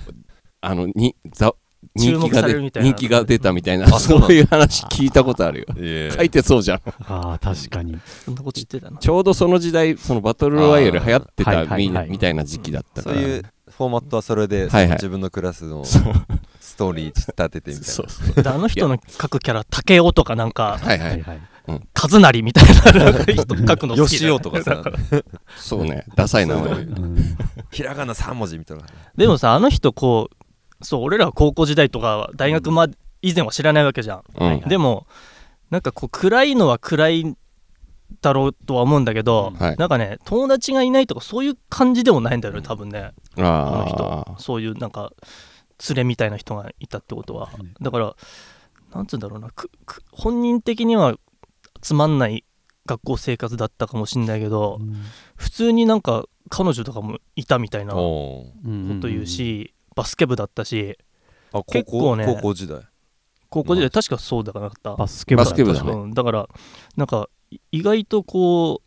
[0.62, 1.54] あのにざ
[1.98, 2.90] 注目人気がでされるみたいな。
[2.90, 3.86] 人気が出たみたいな。
[3.86, 6.12] あそういう話聞いたことあるよ。
[6.12, 6.82] 書いてそうじゃん。
[7.08, 7.98] ああ確かに。
[8.26, 13.16] そんなこと言ってたなちょうどその時代そのバトルロワイヤル流行ってたみいはいはいみたいな時期だったから。
[13.16, 14.92] そういうフォーマットはそれで、はいはい。
[14.94, 16.02] 自分のクラスのス
[16.78, 17.84] トーリー立ててみたいな。
[17.84, 18.44] そうそう。
[18.44, 21.22] であの人の書くキャラ竹雄とかなんかはいははいい。
[21.22, 24.84] はい和成みたいな人書くの好よきでしおとかさ。
[25.58, 26.06] そうね。
[26.16, 26.74] ダサい名前。
[26.74, 27.38] うん。
[27.72, 28.84] ひらがな3文字みたいな。
[29.18, 30.45] でもさあの人こう
[30.82, 34.60] そう俺らは高校時代とか大学まで以前は知らないわけじゃん、うん。
[34.62, 35.08] でも
[35.70, 37.36] なんかこう暗いのは暗い
[38.22, 39.76] だろうとは思うんだけど、はい。
[39.78, 43.14] なんかね友達がいないとかそういう感じでもないんだよね多分ね。
[43.38, 44.36] あのあ人。
[44.40, 45.12] そういうなんか
[45.90, 47.50] 連れみたいな人がいたってことは。
[47.52, 48.16] ねだから
[48.94, 51.16] なんつうんだろうなくく本人的には
[51.82, 52.46] つまんない
[52.86, 54.80] 学校生活だったかもしんないけど
[55.36, 59.02] 普通になんか彼女とかもいたみたいなこおー。
[59.02, 60.98] と言うしバスケ部だったし
[61.52, 62.82] あ高校結構ね高校時代。
[63.50, 64.96] 高校時代確かそうだなかった。
[64.96, 65.92] バスケ部バスケ部だね。
[65.92, 66.48] うんだから
[66.98, 68.82] なんかい意外とこ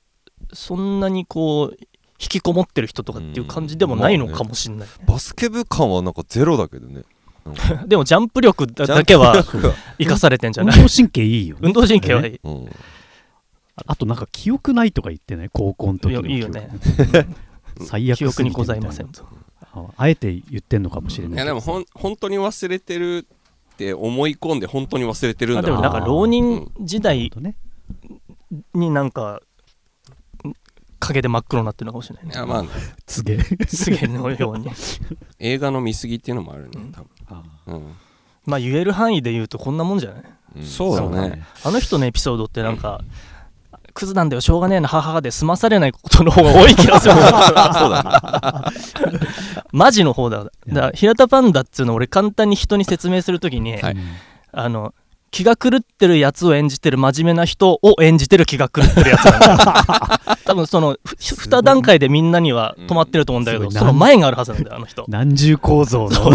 [0.50, 1.76] うそんなにこう
[2.20, 7.02] 引きこもってる人とかっていう感じでもないのかもしんない、バスケ部感はなんかゼロだけどね。
[7.86, 9.42] でもジャンプ力だだけは
[9.98, 10.76] 生かされてんじゃない？
[10.76, 11.60] 運動神経いいよね。
[11.64, 12.68] 運動神経はいい、うん。
[13.86, 16.68] あとなんか記憶ないとか言ってない高校の時のいやいいよね
[17.86, 19.47] 最悪記憶にございませんすぎてみたいな
[19.96, 21.48] ああえて言ってんのかもしれいないけど。
[21.48, 23.26] やでもほん本当に忘れてる
[23.74, 25.62] って思い込んで本当に忘れてるんだ。
[25.62, 27.30] でもなんか浪人時代
[28.74, 29.40] になんか
[30.44, 30.52] ん
[30.98, 32.32] 影で真っ黒になってるのかもしれないね。
[32.34, 32.64] いやまあ
[33.06, 33.38] すげえ。
[33.66, 34.68] すげえのように。
[35.38, 37.92] 映画の見過ぎっていうのもあるね多あ分うん。
[38.46, 40.24] まあ言える範囲で言うとこんなもんじゃない？
[40.56, 40.62] うん。
[40.64, 41.28] そうだそうだね。
[41.36, 43.00] ねあの人のエピソードってなんか、
[43.94, 47.12] クズなんだよしょうがねえな母で済まされないことの方が多い気がする。
[47.18, 48.72] そうだ
[49.72, 50.44] マジの方だ。
[50.44, 53.96] だから平田パンダっていうのを俺簡単に人に説明するときに、はい。
[54.52, 54.94] あの
[55.30, 59.58] 気が狂ってるやつを演じてる真面目な人を演じてる気が狂ってるやつなんだよ。
[60.46, 65.04] 多分そのふ2段階でみんなには止まってると思うんだけど、うんその前があるはずなんだよあの人。
[65.08, 66.32] 何重構造の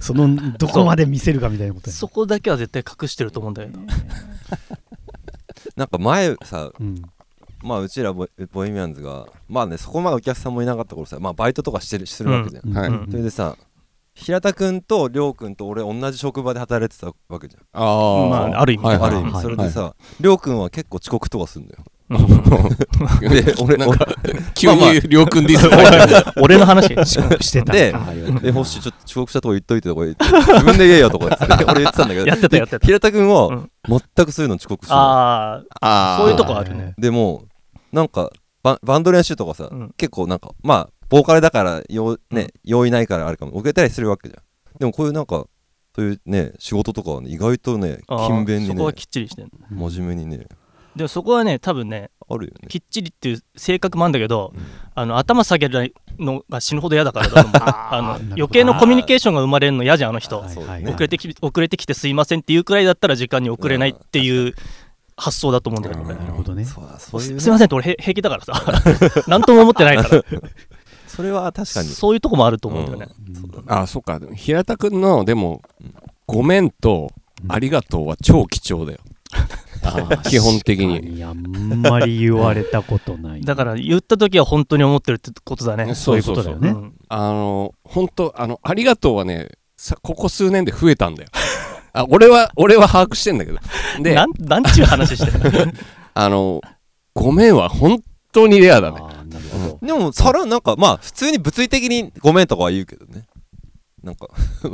[0.00, 1.96] そのどこまで見せるかみたいなことや。
[1.96, 3.78] そこだけは絶対隠してると思うんだよな
[5.76, 7.02] なんか前さうん
[7.64, 12.88] まあうちらボボヘミアンズがまあねそこまでお客さんもいなかった頃さまあバイトとかしてるするわけじゃん、はい。
[12.90, 13.06] うん。
[13.10, 13.56] それでさ
[14.14, 17.62] 平田君と亮君と俺同じ職場で働いてたわけじゃん。
[17.72, 19.10] あまあある意味はいはい。
[19.10, 21.84] ある意味はいそれでさ亮君は結構遅刻とかするんだよ。
[22.10, 25.68] う んで 俺なんか俺急にりょうくんディス
[26.38, 27.72] 俺の話遅刻してた。
[27.72, 32.78] でああ言われてで、ホッシーちょっと遅刻したとこ言っといてとか言って、自分で言えよとか言って、俺言ってたんだけど、やってたやってた。
[32.78, 33.70] で平田君うはん。
[33.88, 36.94] 全くそういうの遅刻しなああそういうとこあるね。
[36.96, 37.00] い。
[37.00, 37.44] でも、
[37.94, 38.30] なんか
[38.64, 39.94] バ、バンド練習とかさ、うん。
[39.96, 44.78] 結構なんか、まあ、ボーカルだから、用ね、用意ないからあれかも、遅れたりするわけじゃん。
[44.78, 45.46] でもこういうなんか、
[45.94, 50.48] そういうね、仕事とかはね、意外とね、勤勉にねそこは、きっちりしてる真面目にね、
[50.96, 52.68] でもそこはね多分ねあるよね。
[52.68, 54.62] きっちりっていう性格もあるんだけど、うん。
[54.94, 57.52] あの頭下げるのが死ぬほど嫌だからだと思う。
[57.66, 60.40] あの余計なコミュニケーションが生まれるの嫌じゃんあの人。
[60.40, 64.54] はいはい遅れてき遅れてきてすいませんっていうくらいだったら時間に遅れないっていう
[65.16, 66.64] 発想だと思うんだけどうん俺なるほどね。
[66.64, 68.52] そうだ、そういう、ね、すいませんって俺へ平気だからさ。
[69.28, 70.24] 何とも思ってないから。
[71.06, 71.88] それは確かに。
[71.88, 73.64] そういうとこもあると思うんだよね、うん。
[73.68, 74.20] あーそっか。
[74.34, 75.94] 平田くんのでもうん
[76.26, 77.12] 「ごめん」と
[77.48, 78.98] 「ありがとう」は超貴重だよ。
[80.28, 81.22] 基本的に。
[81.22, 83.42] あんまり言われたことない。
[83.42, 85.94] だから言った時は本当に思ってるってことだね。
[85.94, 86.70] そういうことだよね。
[86.70, 86.92] ん。
[87.08, 91.28] あの本当あの「ありがとう」はねさここ数年で増えたんだよ
[91.94, 93.58] あ俺は俺は把握してんだけど。
[94.00, 95.72] でなんなんちゅう話してる
[96.12, 96.60] あの
[97.14, 98.02] 「ごめん」は本
[98.32, 98.98] 当にレアだね。
[99.00, 99.86] あーなるほど。
[99.86, 103.24] でも、さら、なんか、まあ、普通に物理的にごめんとかは言うけどね。
[104.02, 104.28] なんか、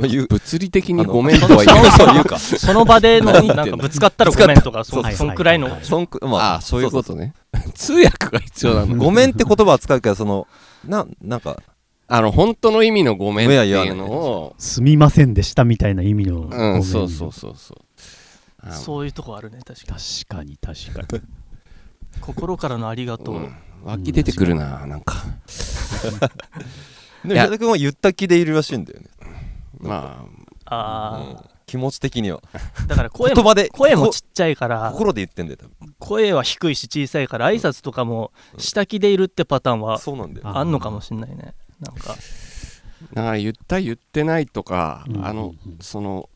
[0.07, 0.27] 言う。
[0.27, 1.85] 物理的にごめんとは言う。
[1.95, 2.37] そう言うか。
[2.37, 5.65] その場での なんかぶつかったらごめんとかそそうそうそんくらいの。
[5.65, 7.33] はいはいそんくまああそういうことね。
[7.73, 10.47] 通訳が必要なのごめんって言葉は使うけど、その、
[10.85, 11.57] な、なんか、
[12.13, 18.73] あの本当の意味のごめんっていうのをすみませんでしたみたいな意味のごうめんんそうそうそうそう。
[18.73, 19.95] そういうとこあるね確か
[20.43, 20.57] に。
[20.57, 21.21] 確かに確かに。
[22.19, 25.15] 心からのありがとう、うん湧き出てくるななんか。
[27.23, 29.07] でもいや平田君は言った気でいるらしいんだよね。
[29.79, 30.27] ま
[30.65, 32.41] あうん気持ち的には。
[32.53, 34.91] あだから声も言葉で、声もこちっちゃいから。
[34.91, 35.95] 心で言ってんだよ、多分。
[35.99, 40.47] 声は低いし小さいから挨拶とかも下気でいるってパターンはそうなんだよ。
[40.47, 42.13] ああんのかもしんないねなんか。
[42.13, 42.15] あ
[43.15, 45.77] だから言った言ってないとかうんあのうん。
[45.81, 46.29] その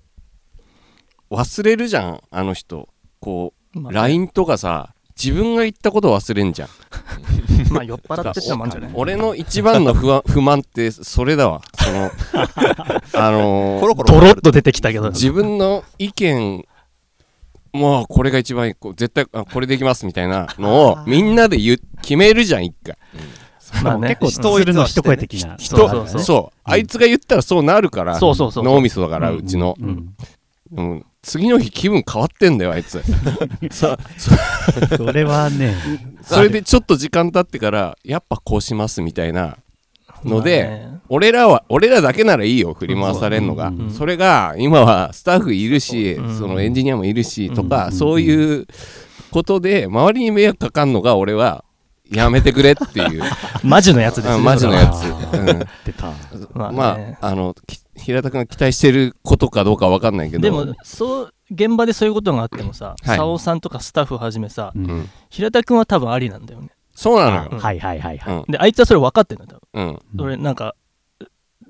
[1.32, 2.90] 忘れるじゃんあの人。
[3.20, 6.70] こまあう LINE とかさ自分が言ったこと忘れんじゃん。
[7.72, 8.92] まあ酔っ払ってってのもんじゃない？
[8.96, 11.62] 俺の一番の不安 不満ってそれだわ。
[11.80, 12.12] その
[13.14, 15.10] あのーコロコロドロッと出てきたけど。
[15.12, 16.66] 自分の意見
[17.74, 22.98] もうこれが一番いいこう絶対あこれできますみたいなのをみんなで言う決めるじゃん一回
[23.84, 26.22] まあね結構鶴の一声的な人そうそうそう。
[26.22, 26.60] そう。
[26.64, 30.14] あいつが言ったらそうなるからそうそうそう脳みそだからうちの、うん。
[30.76, 31.06] うん。
[31.22, 33.02] 次の日気分変わってんだよあいつ。
[33.72, 33.98] さ
[34.98, 35.76] それはね。
[36.22, 39.58] それでちょっと時間経ってからやっぱこうしますみたいな
[40.24, 40.96] ので、まあね。
[41.10, 43.92] 俺らは俺らだけならいいよ振り回されるのが、うん。
[43.92, 46.38] それが今はスタッフいるし、うん。
[46.38, 47.92] そのエンジニアもいるし、とか、うん。
[47.92, 48.68] そういう
[49.32, 51.65] ことで周りに迷惑かかんのが俺は
[52.12, 53.24] やめてくれっていう。
[53.64, 55.04] マジのやつですあよマジのやつ。
[55.86, 56.12] 出た。
[56.54, 56.78] まあね。
[56.78, 60.42] まああのき平田君が期待してることかどうかわかんないけど。
[60.42, 63.40] でもそう現場でそういうことがあってもさはい。
[63.40, 64.74] さんとかスタッフはじめさ
[65.30, 66.70] 平田君は多分ありなんだよね。
[66.94, 67.60] そうなのよ、うん。
[67.60, 68.36] はいはいはいはい。
[68.36, 68.52] うん。
[68.52, 69.88] であいつはそれ分かってんだよ多分。
[69.88, 70.00] うん。
[70.20, 70.76] うん俺なんか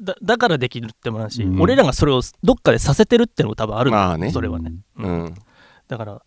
[0.01, 1.61] だだからできるってもなし、うん。
[1.61, 4.29] 俺らがそれをどっかでさせてるってのも多分あるんだあね。
[4.31, 5.35] それはね、ううんん。
[5.87, 6.21] だから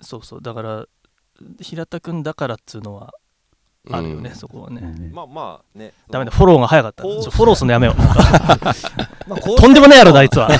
[0.00, 0.42] そうそう。
[0.42, 0.86] だから
[1.60, 3.14] 平田君だからっつうのは
[3.90, 5.12] あるよね、うんそこはね、うん。
[5.12, 5.92] まあまあね。
[6.10, 7.04] ダメだフォローが早かった。
[7.04, 7.96] フォローすんのやめよう。
[9.58, 10.50] とんでもないやろだあいつは。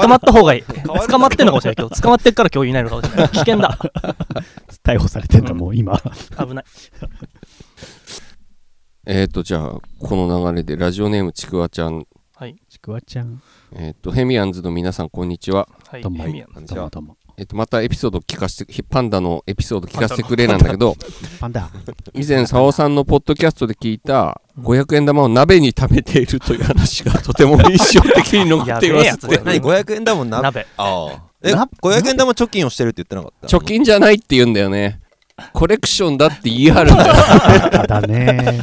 [0.00, 0.62] 捕まった方がいい。
[0.62, 3.28] 捕まってんのかもしれないけど捕まってっから今日いないのかもしれない。
[3.30, 3.76] 危険だ。
[4.84, 6.00] 逮捕されてんだもう今。
[6.38, 6.64] 危ない。
[9.06, 12.06] えっ、とじゃあこの流れでラジオネームちくわちゃん。
[12.36, 12.54] はい。
[12.68, 13.42] ちくわちゃん。
[13.74, 15.68] えっ、とヘミアンズの皆さんこんにちは。
[15.88, 16.22] はいどうも。
[16.22, 16.48] ヘミヤン。
[16.52, 16.88] こんにちは。
[16.90, 20.96] どうもどうもえっと、またエピソード聞かせて、ひパンダのエピソード聞かせてくれなんだけど、
[21.40, 21.70] パンダ。
[22.14, 29.40] 以前、沙尾さんのポッドキャストで聞いた、500円玉を鍋に貯めているという話がとても印象的に残っていますって。
[29.44, 30.66] 何500円玉な鍋。
[30.76, 31.22] ああ。
[31.42, 33.56] えな500円玉貯金をしてるって言ってなかった？
[33.56, 35.00] 貯金じゃないって言うんだよね。
[35.54, 37.14] コレクションだって言い張るんだよ。
[37.70, 38.60] ただね。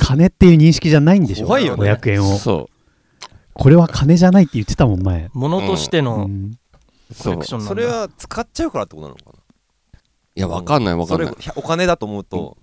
[0.00, 1.92] 金っていう認識じゃないんでしょ怖いよね。
[1.92, 2.38] 500円を。
[2.38, 2.68] そ
[3.52, 5.28] これは金じゃないって言ってたもん前。
[5.32, 6.28] 物としてうの
[7.12, 7.32] そう。
[7.34, 7.68] レクションなんだ。
[7.68, 9.32] それは使っちゃうからってことなのかな？
[10.34, 11.34] いや、わかんないわかんない。
[11.56, 12.56] お金だと思うと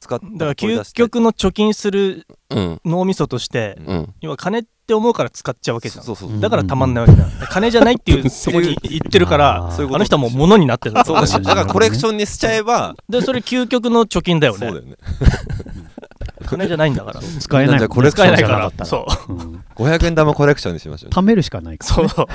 [0.00, 2.80] 使っだから究極の貯金するうん。
[2.84, 4.14] 脳みそとしてうん。
[4.20, 6.40] 要は金って思うから使っちゃうわけじゃん。
[6.40, 9.76] だからたまんないわけだ 金じゃないっていう とこに言ってるからあー。
[9.76, 9.96] そういうこと。
[9.96, 14.66] あの人はもう物になってるそうだからコレクションにしちゃえばでそれ究極の貯金だよね。
[14.66, 14.96] そうだよね。
[16.46, 17.20] 金じゃないんだから。
[17.20, 17.78] 使えない。
[17.78, 18.66] じゃあコレクシ使えないかョンじゃなから。
[18.68, 19.32] ったそう。
[19.32, 19.64] ん。
[19.76, 21.10] 500円玉コレクションにしましょう。
[21.10, 22.26] 貯めるしかないからうそう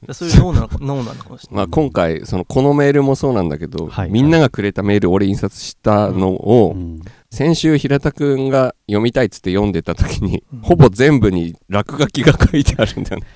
[0.12, 1.56] そういう脳なのか脳なのかもしれない。
[1.56, 4.10] まあ、今回、その、このメールもそうなんだけど、はい。
[4.10, 7.00] みんながくれたメール、俺印刷したのを、うん。
[7.30, 10.60] 先週平田くんが読みたいっつって読んでた時に、うん。
[10.60, 13.26] ほぼ全部に落書きが書いてあるんだよね。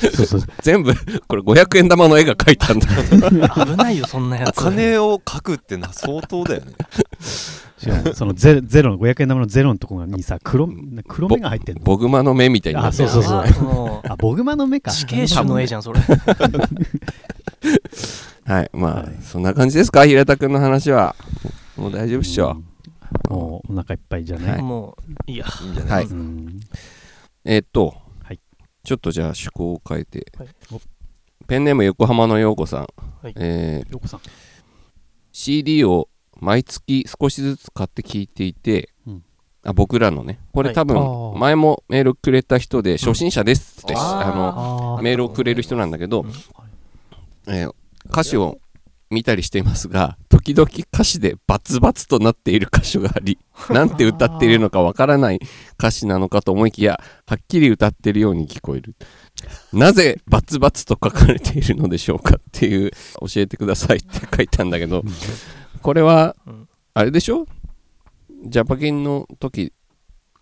[0.00, 0.92] そうそう 全部
[1.28, 2.88] これ500円玉の絵が描いたんだ。
[3.66, 6.72] 危ないよそんなやおつ金を書くってな相当だよね
[8.14, 10.68] そのゼゼロの500円玉のゼロのとこにさ黒
[11.08, 11.82] 黒目が入ってんの。
[11.84, 13.08] ボグマの目みたいになってる。
[13.08, 14.08] あそうそうそう。
[14.08, 14.90] あボグマの目か。
[14.90, 16.00] 死刑囚の絵じゃんそれ。
[18.46, 19.16] はいまあ、はい。
[19.22, 20.04] そんな感じですか？
[20.06, 21.16] 平田くんの話は。
[21.76, 22.62] もう大丈夫っしょ、
[23.30, 23.36] うん。
[23.36, 25.46] もうお腹いっぱいじゃない、もういいや。
[25.62, 26.04] いいんじゃない？
[26.04, 26.12] はい。
[26.12, 26.60] うん。
[27.44, 28.40] えーっと、はい。
[28.84, 30.48] ちょっとじゃあ趣向を変えて、はい。
[31.46, 32.86] ペンネーム横浜の陽子さん、
[33.22, 33.34] はい。
[33.36, 34.20] えーよこさん。
[35.32, 36.08] CD を
[36.44, 39.24] 毎月少しずつ買って聞いていて、うん。
[39.66, 40.74] あ僕らのねこれはい。
[40.74, 46.22] 多分前もメールくれた人で初心者ですって、うんあのあメールをくれる人なんだけど、
[47.46, 47.54] うん。
[47.54, 47.74] えー
[48.06, 48.58] 歌詞を
[49.10, 53.38] 見たりしていますが時々歌詞でバツバツとなっている箇所があり
[53.70, 55.40] なんて歌っているのかわからない
[55.78, 58.94] 歌詞なのかと思いきやはっきり歌っているように聞こえる。
[59.72, 65.04] なぜバツバツと書かれているのでしょうかっていう教えてくださいって書いたんだけど
[65.84, 66.68] これはうん。
[66.94, 67.46] あれでしょ？
[68.46, 69.70] ジャパキンの時。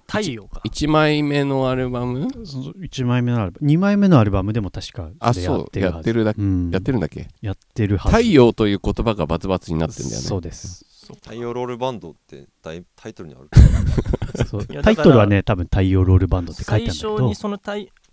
[0.07, 0.61] 太陽か。
[0.65, 3.67] 1枚目のアルバム？1枚目のアルバム。
[3.67, 5.79] 2枚目のアルバムでも確かあそう。
[5.81, 6.41] やってるだけ？
[6.41, 6.71] うん。
[6.71, 7.27] やってるんだっけ？
[7.41, 8.17] やってるはず。
[8.17, 10.27] 太陽という言葉がバツバツになってんだよね。
[10.29, 10.87] そうです。
[11.25, 13.49] 太陽ロールバンドってタイタイトルにある
[14.85, 17.08] タイトルはね多分太陽ロールバンドって書いてあるんだけど。
[17.08, 17.59] 最初にその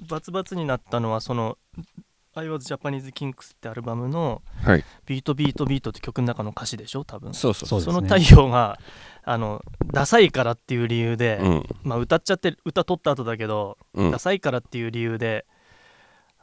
[0.07, 1.59] バツバツになったのはその
[2.35, 7.33] 「I was Japanese Kings」ってアルバムのはい「ビートビートビート」って曲の中の歌詞でしょ多分。
[7.33, 7.79] そうそうそう。
[7.79, 7.93] ですね。
[7.93, 8.79] その太陽が
[9.23, 11.63] あのダサいからっていう理由で、うん。
[11.83, 14.11] まあ歌っちゃって歌取った後だけど、うん。
[14.11, 15.45] ダサいからっていう理由で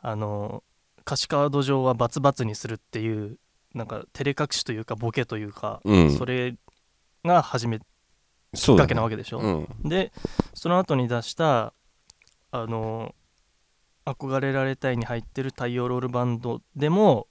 [0.03, 0.63] あの
[1.03, 3.39] 歌詞カード上はバツバツにするっていう
[3.75, 6.11] なんか照れ隠しというかボケというか、うん。
[6.11, 6.57] それ
[7.25, 9.89] が始めきっかけなわけでしょ、うん。
[9.89, 10.13] で
[10.55, 11.73] その後に出した
[12.51, 13.15] あの
[14.07, 17.27] 憧れられたいに入ってる太陽ロールバンドでも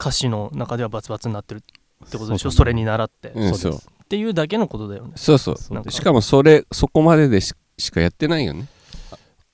[0.00, 2.50] 歌詞の中ではバツバツになってるってことでしょ？
[2.50, 5.14] そ,、れに倣って、うんそうっていうだけのことだよね。
[5.16, 5.90] そうそう。
[5.90, 8.66] しかもそれそこまででししかやってないよね。
[8.68, 8.75] あ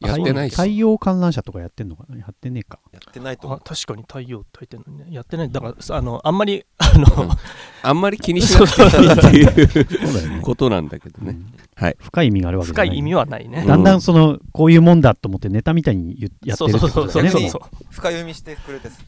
[0.06, 2.16] やってないし太陽観覧車とかやってんのかな？
[2.18, 2.78] やってねえか。
[2.92, 5.10] やってないと思あう確かに太陽って書いてるのに。
[5.10, 5.50] ねやってない。
[5.50, 7.30] だからさあのあんまりあの、うん。
[7.82, 11.30] あんまり気にしなくていいっていうことなんだけどね。
[11.30, 11.54] うん。
[11.74, 11.96] はい。
[12.00, 12.88] 深い意味があるわけじゃない。
[12.88, 17.30] 深い意味はないね、だんだんそのこういうもんだと思ってネタみたいに言やってるってことだよね。
[17.30, 17.62] そうそうそそう。
[17.90, 19.04] 深読みしてくれてす、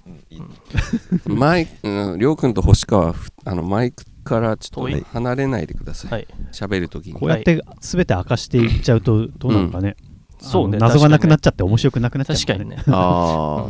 [1.26, 1.38] うん。
[1.38, 6.10] マイク、うん、りょうくんと星川あのマイクからちょっと離れないでください。
[6.10, 6.26] はい。
[6.50, 7.20] 喋、るときに。
[7.20, 9.96] こうやって全て明かしていっちゃうとどうなのかね、
[10.44, 12.76] そうね謎がなくなっ確ちゃって面白くなくなっちゃう確かにね。
[12.88, 13.66] あ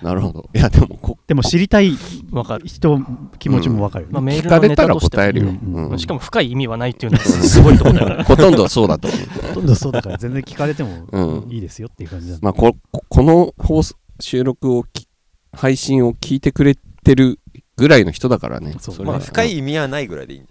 [0.00, 0.48] あ、なるほど。
[0.54, 1.92] いやでもこでも知りたい
[2.30, 2.98] わかる、人
[3.38, 8.56] 気持ちもわかるまあ、メー聞ルのかれたらネタとしては答えるよ、うんうんしかも深い意味はないっていうのがすごいところだよねほとん。
[8.56, 9.66] どそうだと思うほとん。
[9.66, 11.52] どそうだから全然聞かれてもうん。
[11.52, 12.40] いいですよっていう感じなん。
[12.40, 15.06] でまあこここの放送収録をき
[15.52, 17.38] 配信を聞いてくれてる
[17.76, 20.42] ぐらいの人だからねまあ深い意味はないぐらいでいい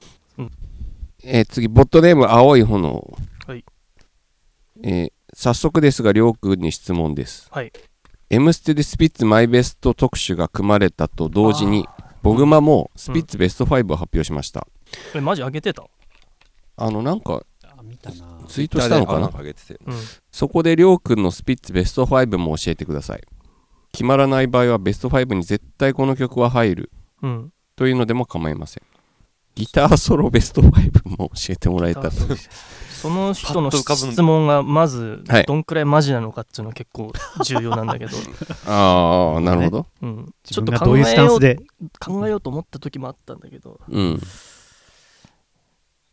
[1.23, 3.65] えー次ボットネーム青い炎はい
[4.83, 7.49] えー早速ですがりょうくんに質問です。
[7.51, 7.71] はい
[8.31, 11.85] 「M ステ」でスピッツマイベスト特集が組まれたと同時に
[12.23, 14.65] ボグマもスピッツベスト5を発表しました、
[15.13, 15.83] えマジ上げてた？
[16.77, 17.43] あのなんか
[18.47, 19.29] ツイートしたのかな？
[19.31, 19.77] あげてて。
[19.85, 19.95] うん。
[20.31, 23.21] そこでりょうくんのスピッツベスト5も教えてください。
[23.91, 26.91] 決まらない場合はベスト5に絶対この曲は入る。
[27.21, 27.51] うん。
[27.75, 28.83] というのでも構いません
[29.55, 32.11] ギターソロベスト5も教えてもらえたら。
[32.11, 35.43] その人の質問がまずはい。
[35.45, 37.13] どんくらいマジなのかっていうのは結構
[37.43, 38.17] 重要なんだけど、
[38.65, 41.59] ああなるほど、うん、ち自ょっと考分がどういうスタえようンスで？
[41.99, 43.79] 考えようと思った時もあったんだけど。
[43.87, 44.21] うん。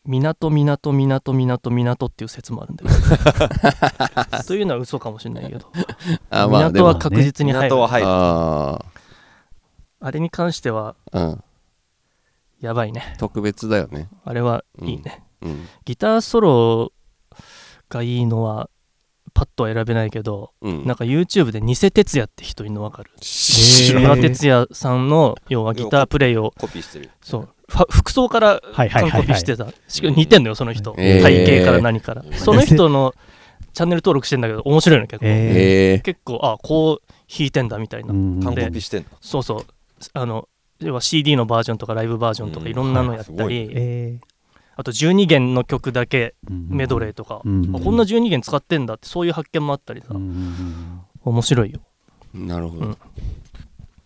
[0.04, 2.90] 港港港港港っていう説もあるんだよ
[4.46, 5.66] というのは嘘かもしれないけど。
[6.30, 7.68] あまあ港は確実に入る。
[7.68, 8.06] 港は入る。
[8.08, 8.84] あ
[10.00, 11.44] あれに関してはあうん
[12.62, 13.14] やばいね。
[13.18, 14.08] 特別だよね。
[14.24, 15.66] あれはいいね、うん。
[15.84, 16.92] ギターソロ
[17.90, 18.70] がいいのは
[19.34, 20.86] パッとは選べないけどうん。
[20.86, 23.10] なんか YouTube で偽哲也って人いるの分かる？
[23.20, 27.10] 知ら野ない村哲也さんの要はギタープレイをコピーしてる。
[27.20, 27.48] そう。
[27.90, 29.66] 服装からコピしてた。
[29.88, 30.94] しかも似てんのよその人。
[30.98, 31.22] えー。
[31.22, 32.22] 体型から何から。
[32.34, 33.14] その人の
[33.72, 35.26] チャンネル登録してんだけど面白いの結構。
[35.26, 38.40] ええ結構あこう弾いてんだみたいな、うん。
[38.42, 39.08] 完でコピしてんの？
[39.20, 39.64] そうそう。
[40.12, 40.48] あの
[40.84, 42.70] 要は CD のバージョンとかライブバージョンとかうん。
[42.70, 43.54] いろんなのやったはいすごい。
[43.54, 44.20] り、え。
[44.76, 51.80] あと12弦の曲だけーメドレーとか、うんあこんな12弦使ってんだってそういう発見もあったりさ、うんうん面白いよ。
[52.34, 52.96] なるほど、うん。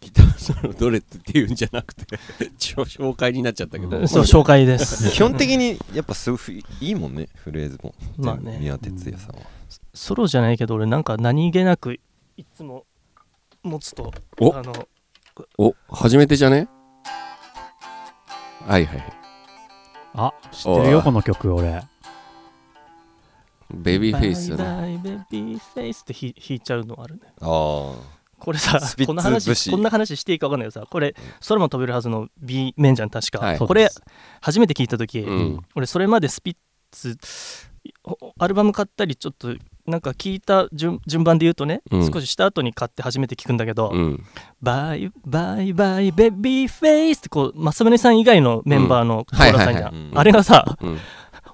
[0.00, 2.04] ギターソロどれっていうんじゃなくて
[2.58, 5.10] ちょ紹介になっちゃったけど、うんそう紹介です。
[5.14, 7.94] 基本的にやっぱすごいいいもんねフレーズも。
[8.18, 8.58] まあね。
[8.60, 9.42] 宮哲也さんは。
[9.94, 11.94] ソロじゃないけど俺なんか何気なく
[12.36, 12.84] いつも
[13.62, 14.54] 持つとお。
[14.54, 14.86] あの
[15.59, 16.68] お初めてじゃね？
[18.66, 19.12] はいはいはい。
[20.14, 21.83] あ知ってるよこの曲俺。
[23.72, 24.77] ベビーフェイスだな。
[24.83, 27.20] バイバイベビーフェイスって弾弾いちゃうのあるね。
[27.40, 30.87] ああこれさこんな節話こんな話していいか分かんないけどさ。
[30.90, 31.14] これ
[31.46, 33.59] 空も飛べるはずの B 面じゃん確か、はい。
[33.59, 33.88] これ
[34.40, 35.61] 初めて聞いた時、うん。
[35.75, 36.57] 俺それまでスピッ
[36.90, 37.18] ツ
[38.05, 39.55] おアルバム買ったりちょっと
[39.87, 42.12] なんか聞いた順順番で言うとね、うん。
[42.12, 44.25] 少しした後に買って初めて聞くんだけど、うん。
[44.61, 50.99] バイバイバイベビーフェイスってこう正宗さん以外のメンバーのコーラさんじゃん、あれがさうん。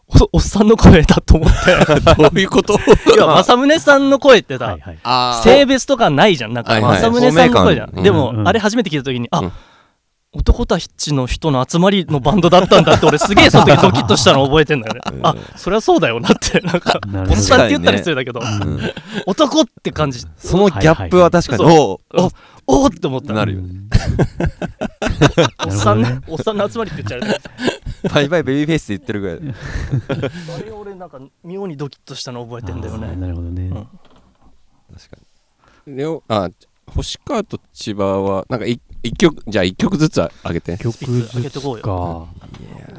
[0.09, 1.73] おおっさんの声だと思って。
[2.23, 2.75] どういうこと？
[2.75, 2.77] い
[3.17, 9.53] や正宗さんの声ってさ、はいはいあ性別とかないじゃんなんかはいはい正宗さんの声じゃん、でも、うんうんあれ初めて聞いた時にあ、うん
[10.35, 15.01] 男たちの人の集まりのバンドだったんだって俺すげえその時ドキッとしたの覚えてんだよね。
[15.13, 16.59] う んあそりゃそうだよなって。
[16.65, 18.81] なんかおっさんって言ったら失礼だけど、うん。
[19.27, 20.25] 男って感じ。
[20.39, 21.65] そのギャップは確かに。
[21.65, 22.31] はいはいおうお
[22.67, 23.35] おおって思った。
[23.35, 23.91] なるようん。
[25.67, 26.21] おっさんね。
[26.27, 28.09] おっさんの集まりって言っちゃう。
[28.09, 29.39] バイバイベビーフェイスって言ってるぐらい。
[30.57, 33.15] あれ俺なんか妙にドキッとしたの覚えてんだよね。
[33.17, 33.75] なるほどね、うん。
[33.75, 35.17] 確か
[35.87, 35.97] に。
[35.97, 36.49] レオあ
[36.87, 40.79] 星川と千葉はなんかい一曲じゃあ一曲ずつあげて。
[40.79, 41.83] 曲いつ上げずつてこうよ。
[41.83, 42.27] か。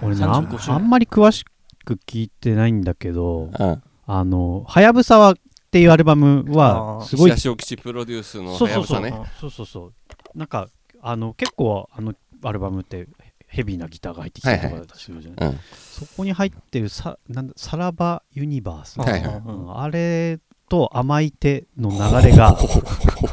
[0.01, 1.45] 俺ねあん35周年あんまり詳し
[1.85, 3.83] く聞いてないんだけどうん。
[4.05, 5.35] あの「はやぶさは」っ
[5.71, 9.31] ていうアルバムはすごい石田正吉プロデュースのそうそうそう、はやぶさね。
[9.39, 10.37] そうそうそう。
[10.37, 10.67] なんか
[11.01, 12.13] あの結構あの
[12.43, 13.07] アルバムって
[13.47, 15.59] ヘビーなギターが入ってきたりとかするじゃない、うん
[15.93, 19.21] そこに入ってるさなんださらばユニバース、はいはい。
[19.21, 20.39] うんうんあれ
[20.69, 22.57] と甘い手の流れが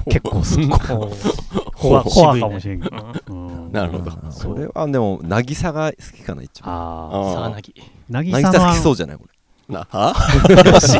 [0.07, 3.73] 結構好きコアコアかもしれんけど、うん。
[3.73, 4.31] なるほど。
[4.31, 6.75] それはでも渚が好きかな一番。
[6.75, 7.73] ああ渚
[8.11, 9.27] 渚好きのそうじゃないこ
[9.69, 10.15] なは？
[10.75, 10.99] 星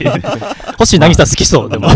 [0.79, 1.89] 星渚好きそうでも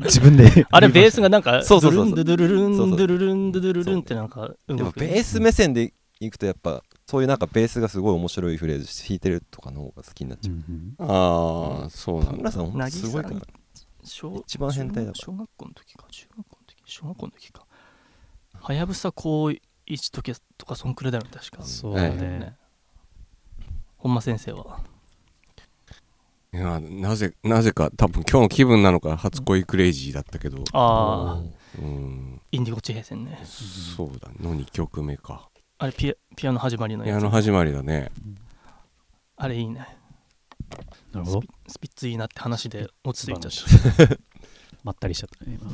[0.00, 6.30] 自分であれベースがなんかそうそうそうドゥルンドゥルルンドゥルルンドゥルルルンってなんかれでもベース目線でい。
[6.30, 7.24] くとやっぱそうい。
[7.24, 8.14] うなんかベースがすごい。
[8.14, 8.56] 面白い。
[8.56, 9.20] フレーズ弾い。
[9.20, 13.22] てるとかの方が好きになっちゃう、うんああそうなんだ田村さんほんとすごい。
[13.22, 13.36] から
[14.04, 17.66] 小一番変態だから小学校の時か中学校の時小学校の時か
[18.62, 19.50] はやぶさ高
[19.86, 21.64] 一時とかそんくらいだよね確か。
[21.64, 21.96] そう。
[21.96, 22.56] だね、ね
[23.96, 24.80] 本間先生は？
[26.54, 30.62] いやなぜなぜか多分今日の気分なのか初恋クレイジーだったけど。
[30.72, 32.40] ああうん。
[32.52, 33.40] インディゴ地平線ね。
[33.44, 34.28] そうだ。
[34.38, 35.48] の2曲目か。
[35.78, 37.18] あれピアピアノ始まりのやつ。
[37.18, 38.12] ピアノ始まりだね。
[39.36, 39.98] あれいいね。
[41.10, 41.40] なるほど。
[41.40, 44.18] スピスピッツいいなって話で落ち着いちゃった。
[44.84, 45.68] ま ったりしちゃったね今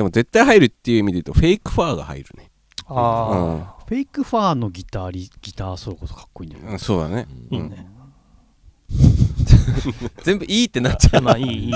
[0.00, 2.50] でも絶対入るっていう意味で言うとフェイクファーが入るね。
[2.86, 6.72] あフェイクファーのギターリギターソロこそかっこいいんだよね。
[6.72, 7.28] うんそうだね。
[7.28, 7.86] あいいね
[10.22, 11.72] 全部いいってなっちゃまあいいいい。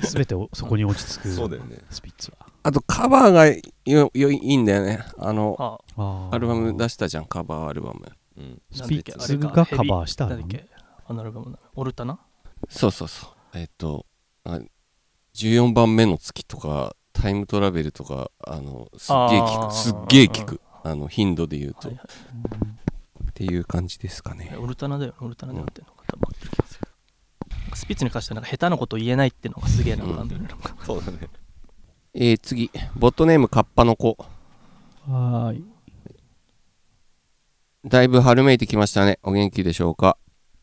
[0.00, 1.78] 全てをそこに落ち着くうそうだよね。
[1.88, 2.48] スピッツは。
[2.64, 5.04] あとカバーがよよいいんだよね。
[5.18, 6.34] あのああー。
[6.34, 8.00] アルバム出したじゃんカバーアルバム。
[8.38, 8.60] うん。
[8.72, 9.38] スピッツ。
[9.38, 10.30] がカバーしたの？
[10.30, 10.66] なんだっけ？
[11.06, 11.58] あのアルバムの？
[11.76, 12.18] オルタナ？
[12.68, 13.30] そうそうそう。
[13.54, 14.04] えっと
[14.42, 14.58] あ
[15.34, 19.74] 14番目の月とかタイムトラベルとかあのすっげえ聞く。
[19.74, 20.60] すっげえ聞く。
[20.84, 22.04] あの頻度で言うと、はいは
[23.30, 26.22] っていう感じですかいねオルタナだよオルタナでやってるのが多分。
[26.26, 26.88] 合ってる気がする
[27.74, 30.54] スピッツに関してはなんか下手なこと言えないっていうのがすげえなのがあるんだよねな。
[30.54, 31.28] ん かそうだね。
[32.14, 32.70] えー、次。
[32.96, 34.18] ボットネームカッパの子。
[35.08, 35.64] はーい。
[37.84, 39.18] だいぶ春めいてきましたね。
[39.22, 40.18] お元気でしょうか。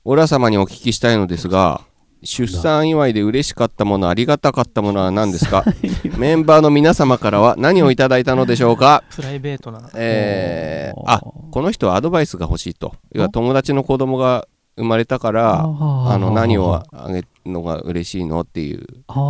[0.05, 1.81] オラ様にお聞きしたいのですが
[2.23, 5.63] 出産祝いで嬉しかったものありがたかったものは何ですか？
[6.17, 9.03] メンバーの皆様からは何をいただいたのでしょうか？
[9.15, 9.89] プライベートな。
[9.95, 11.19] えー、あ
[11.51, 12.93] この人はアドバイスが欲しいと。
[13.13, 14.47] 要は友達の子供が
[14.77, 18.85] 生まれたからあの何をあげるのが嬉しいのっていう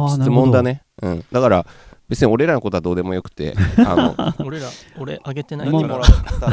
[0.10, 0.84] 質問だね。
[1.02, 1.26] うん。
[1.32, 1.66] だから
[2.08, 3.54] 別に俺らのことはどうでもよくて
[3.86, 4.68] あの俺ら
[5.00, 6.02] 俺あげてないから。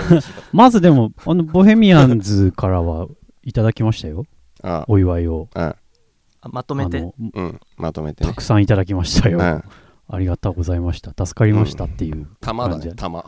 [0.52, 3.06] まずでもあのボヘミアンズからは
[3.42, 4.24] いただきましたよ。
[4.62, 5.48] あお祝いを。
[5.54, 5.74] うんあ
[6.48, 6.98] まとめて。
[6.98, 7.60] うん。
[7.76, 8.30] まとめてね。
[8.30, 9.64] たくさんいただきましたよ、うん。
[10.08, 11.12] ありがとうございました。
[11.26, 12.94] 助かりましたっていう玉だ感じね。
[12.94, 13.24] 玉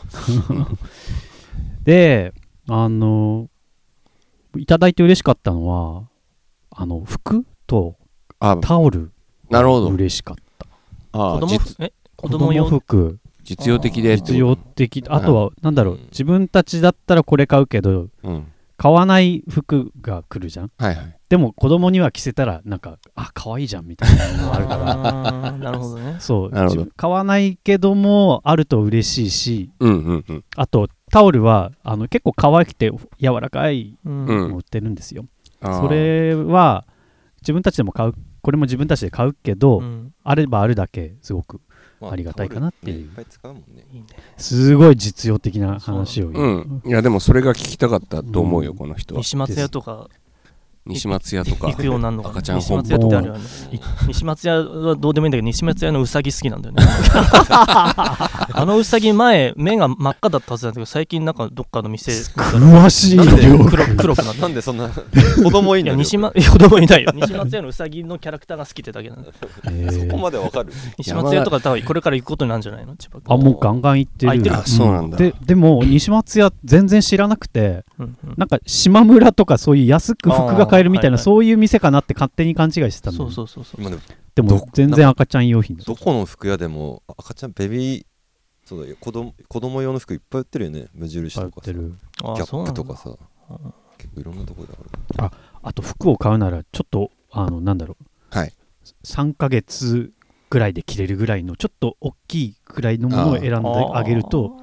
[1.85, 2.33] で
[2.69, 3.49] あの
[4.57, 6.09] いただいて嬉しかったのは
[6.71, 7.97] あの服と
[8.41, 8.57] あ。
[8.61, 9.13] タオル
[9.51, 9.89] なるほど。
[9.89, 10.67] 嬉しかった。
[11.13, 11.93] 子供え？
[12.17, 12.67] 子供用？
[12.67, 13.19] 服。
[13.43, 14.17] 実用的で。
[14.17, 15.05] 実用的。
[15.09, 15.95] あとはなんだろう。
[15.95, 20.71] うん自分たちだったらこれ買うけどうん買わない服が来るじゃん。
[20.79, 21.19] はいはい。
[21.29, 25.53] でも子供には着せたらなんかあ可愛いじゃんみたいなのがあるから。
[25.59, 26.17] なるほどね。
[26.21, 26.51] そう。
[26.51, 26.81] なるほど。
[26.83, 29.71] 自分買わないけどもあると嬉しいし。
[29.81, 30.45] うんうんうん。
[30.57, 34.27] あとタオルはあの結構可愛くて柔らかいうん。
[34.27, 35.27] うんの売ってるんですよ、
[35.61, 36.87] あーそれは
[37.43, 40.13] 自分たちでも買うこれも自分たちで買うけど、うん。
[40.23, 41.57] あればあるだけすごく。
[41.57, 41.68] ま
[42.01, 43.09] ありがたいかなっていう。
[43.11, 43.87] タオルねいっぱい使うもんね。
[43.93, 46.83] いいねすごい実用的な話を言う、うん。
[46.85, 48.77] いやでもそれが聞きたかったと思うようん。
[48.79, 49.19] この人は。
[49.21, 50.09] 西松屋とか
[50.89, 53.41] 西松屋とか行くようになるのか赤ちゃん西本松屋ってあるよね。
[53.73, 53.79] い
[54.09, 56.83] 西松屋はどうでもいいんだけど西松屋のうさぎ好きなんだよね。
[57.61, 64.43] あのうさぎ前目が真っ赤だったはずなんだけど最近なんかどっかの店詳しい黒黒くなった。
[64.43, 67.13] なんでそんな子供いいんだよいや西松いや子供いないよ。
[67.15, 69.33] 西松屋のうさぎのキャラクターが好きってだけなんだよ
[69.67, 70.09] えー。
[70.09, 70.73] そこまでわかる？
[70.99, 72.95] 西松屋とか多分これから行くことになるんじゃないの？
[73.29, 74.33] あもうガンガン行ってる。
[74.33, 74.57] あ行ってる？
[74.57, 75.17] あそうなんだ。
[75.19, 78.35] ででも西松屋全然知らなくてうんうん。
[78.37, 83.81] なんか島村とかそういう安く服が買えるみたいなはいはいそういう店かなって勝手に勘違いしてたんだよそうそうそうそう。
[83.81, 84.03] 今でも
[84.35, 88.07] でもど全然赤ちゃん用品だどこの服屋でも赤ちゃんベビー
[88.65, 90.89] そうだよ子供子供用の服いっぱい売ってるよね。
[90.93, 91.73] 無印とかさ。
[91.73, 91.95] ギ売ってる。
[92.23, 93.11] あャップとかさ。
[93.51, 94.69] うん結構いろんなとこで
[95.19, 95.31] ある。
[95.63, 98.05] あと服を買うならちょっとあのなんだろう。
[98.31, 98.53] はい。
[99.05, 100.13] 3ヶ月
[100.51, 104.57] ぐらいで着れるぐらいのちょっと大きいぐらいのものを選んであげると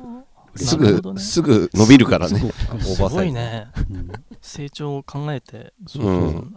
[0.56, 0.78] す。
[0.78, 1.20] ぐね。
[1.20, 2.40] すぐ伸びるからね。
[2.80, 3.68] すごいね。
[3.90, 4.12] うん。
[4.42, 6.16] 成長を考えてそうそうう。
[6.30, 6.56] ん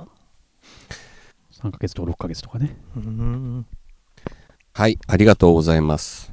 [1.52, 2.76] 3ヶ月とか6ヶ月とかね。
[2.96, 3.66] うん。
[4.72, 4.98] はい。
[5.06, 6.32] ありがとうございます。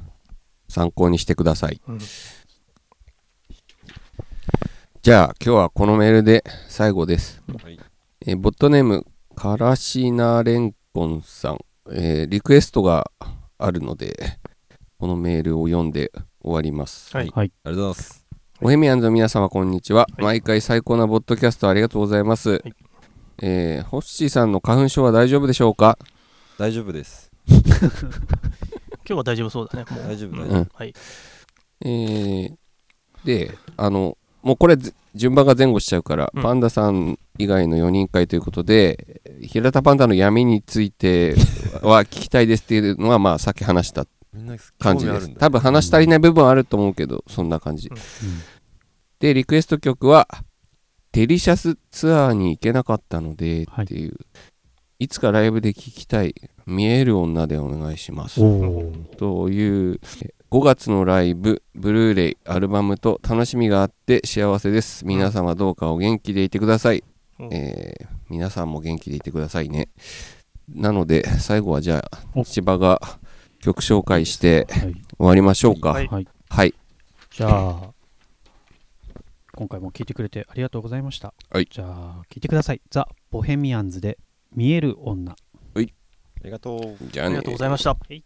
[0.68, 1.80] 参考にしてください。
[1.88, 1.98] うん。
[5.02, 7.78] じゃあ今日はこのメールで最後です、はい。
[8.26, 9.06] えーボットネーム
[9.36, 11.58] からしなれんこんさん、
[11.92, 13.12] えーリクエストが
[13.56, 14.38] あるので
[14.98, 16.10] このメールを読んで
[16.46, 17.32] 終わります、はい。
[17.34, 18.26] ありがとうございます。
[18.60, 20.22] ボヘミアンズの皆様こんにちは、はい。
[20.22, 22.72] 毎回最高なボッドキャストありがとうございます、い。
[23.42, 25.98] えーホッシーさんの花粉症は大丈夫でしょうか？
[26.56, 27.32] 大丈夫です。
[27.48, 27.58] 今
[29.08, 30.66] 日は大丈夫そうだね大丈夫大丈夫。
[30.72, 30.94] はい。
[31.80, 32.54] えー
[33.24, 36.42] であのもうこれず順番が前後しちゃうから、うん。
[36.42, 41.34] パンダさん以外の4人会ということで平田パンダの闇について
[41.82, 44.06] は聞きたいですっていうのはまあさっき話した
[44.78, 45.30] 感じです。
[45.36, 47.92] 多分話し足りない部分はあると思うけどそんな感じ、ん。
[49.20, 50.28] でリクエスト曲は
[51.12, 53.84] デリシャスツアーに行けなかったのではい。
[53.84, 54.14] っていう、
[54.98, 56.34] い、つかライブで聴きたい。
[56.66, 58.40] 見える女でお願いします。
[59.16, 60.00] という
[60.50, 65.06] 5月のライブブルーレイアルバムと楽しみがあって幸せです。
[65.06, 67.04] 皆様どうかお元気でいてください、
[67.38, 67.48] うん。
[67.52, 69.88] えー皆さんも元気でいてくださいね。
[70.68, 72.44] なので最後はじゃあお。
[72.44, 73.00] 千葉が
[73.66, 75.88] 曲紹介してはい、終わりましょうか。
[75.88, 76.06] はい。
[76.06, 76.74] はい、はい。
[77.32, 77.90] じゃあ
[79.56, 81.34] 今回も聞いてくれてありがとうございました。
[81.50, 81.66] はい。
[81.68, 82.80] じゃあ聞いてください。
[82.90, 84.18] ザ・ボヘミアンズで
[84.54, 85.32] 見える女。
[85.32, 85.36] あ
[86.44, 86.96] りがとう。
[87.10, 87.38] じゃあね。
[87.38, 87.96] ありがとうございました。
[88.08, 88.22] 魚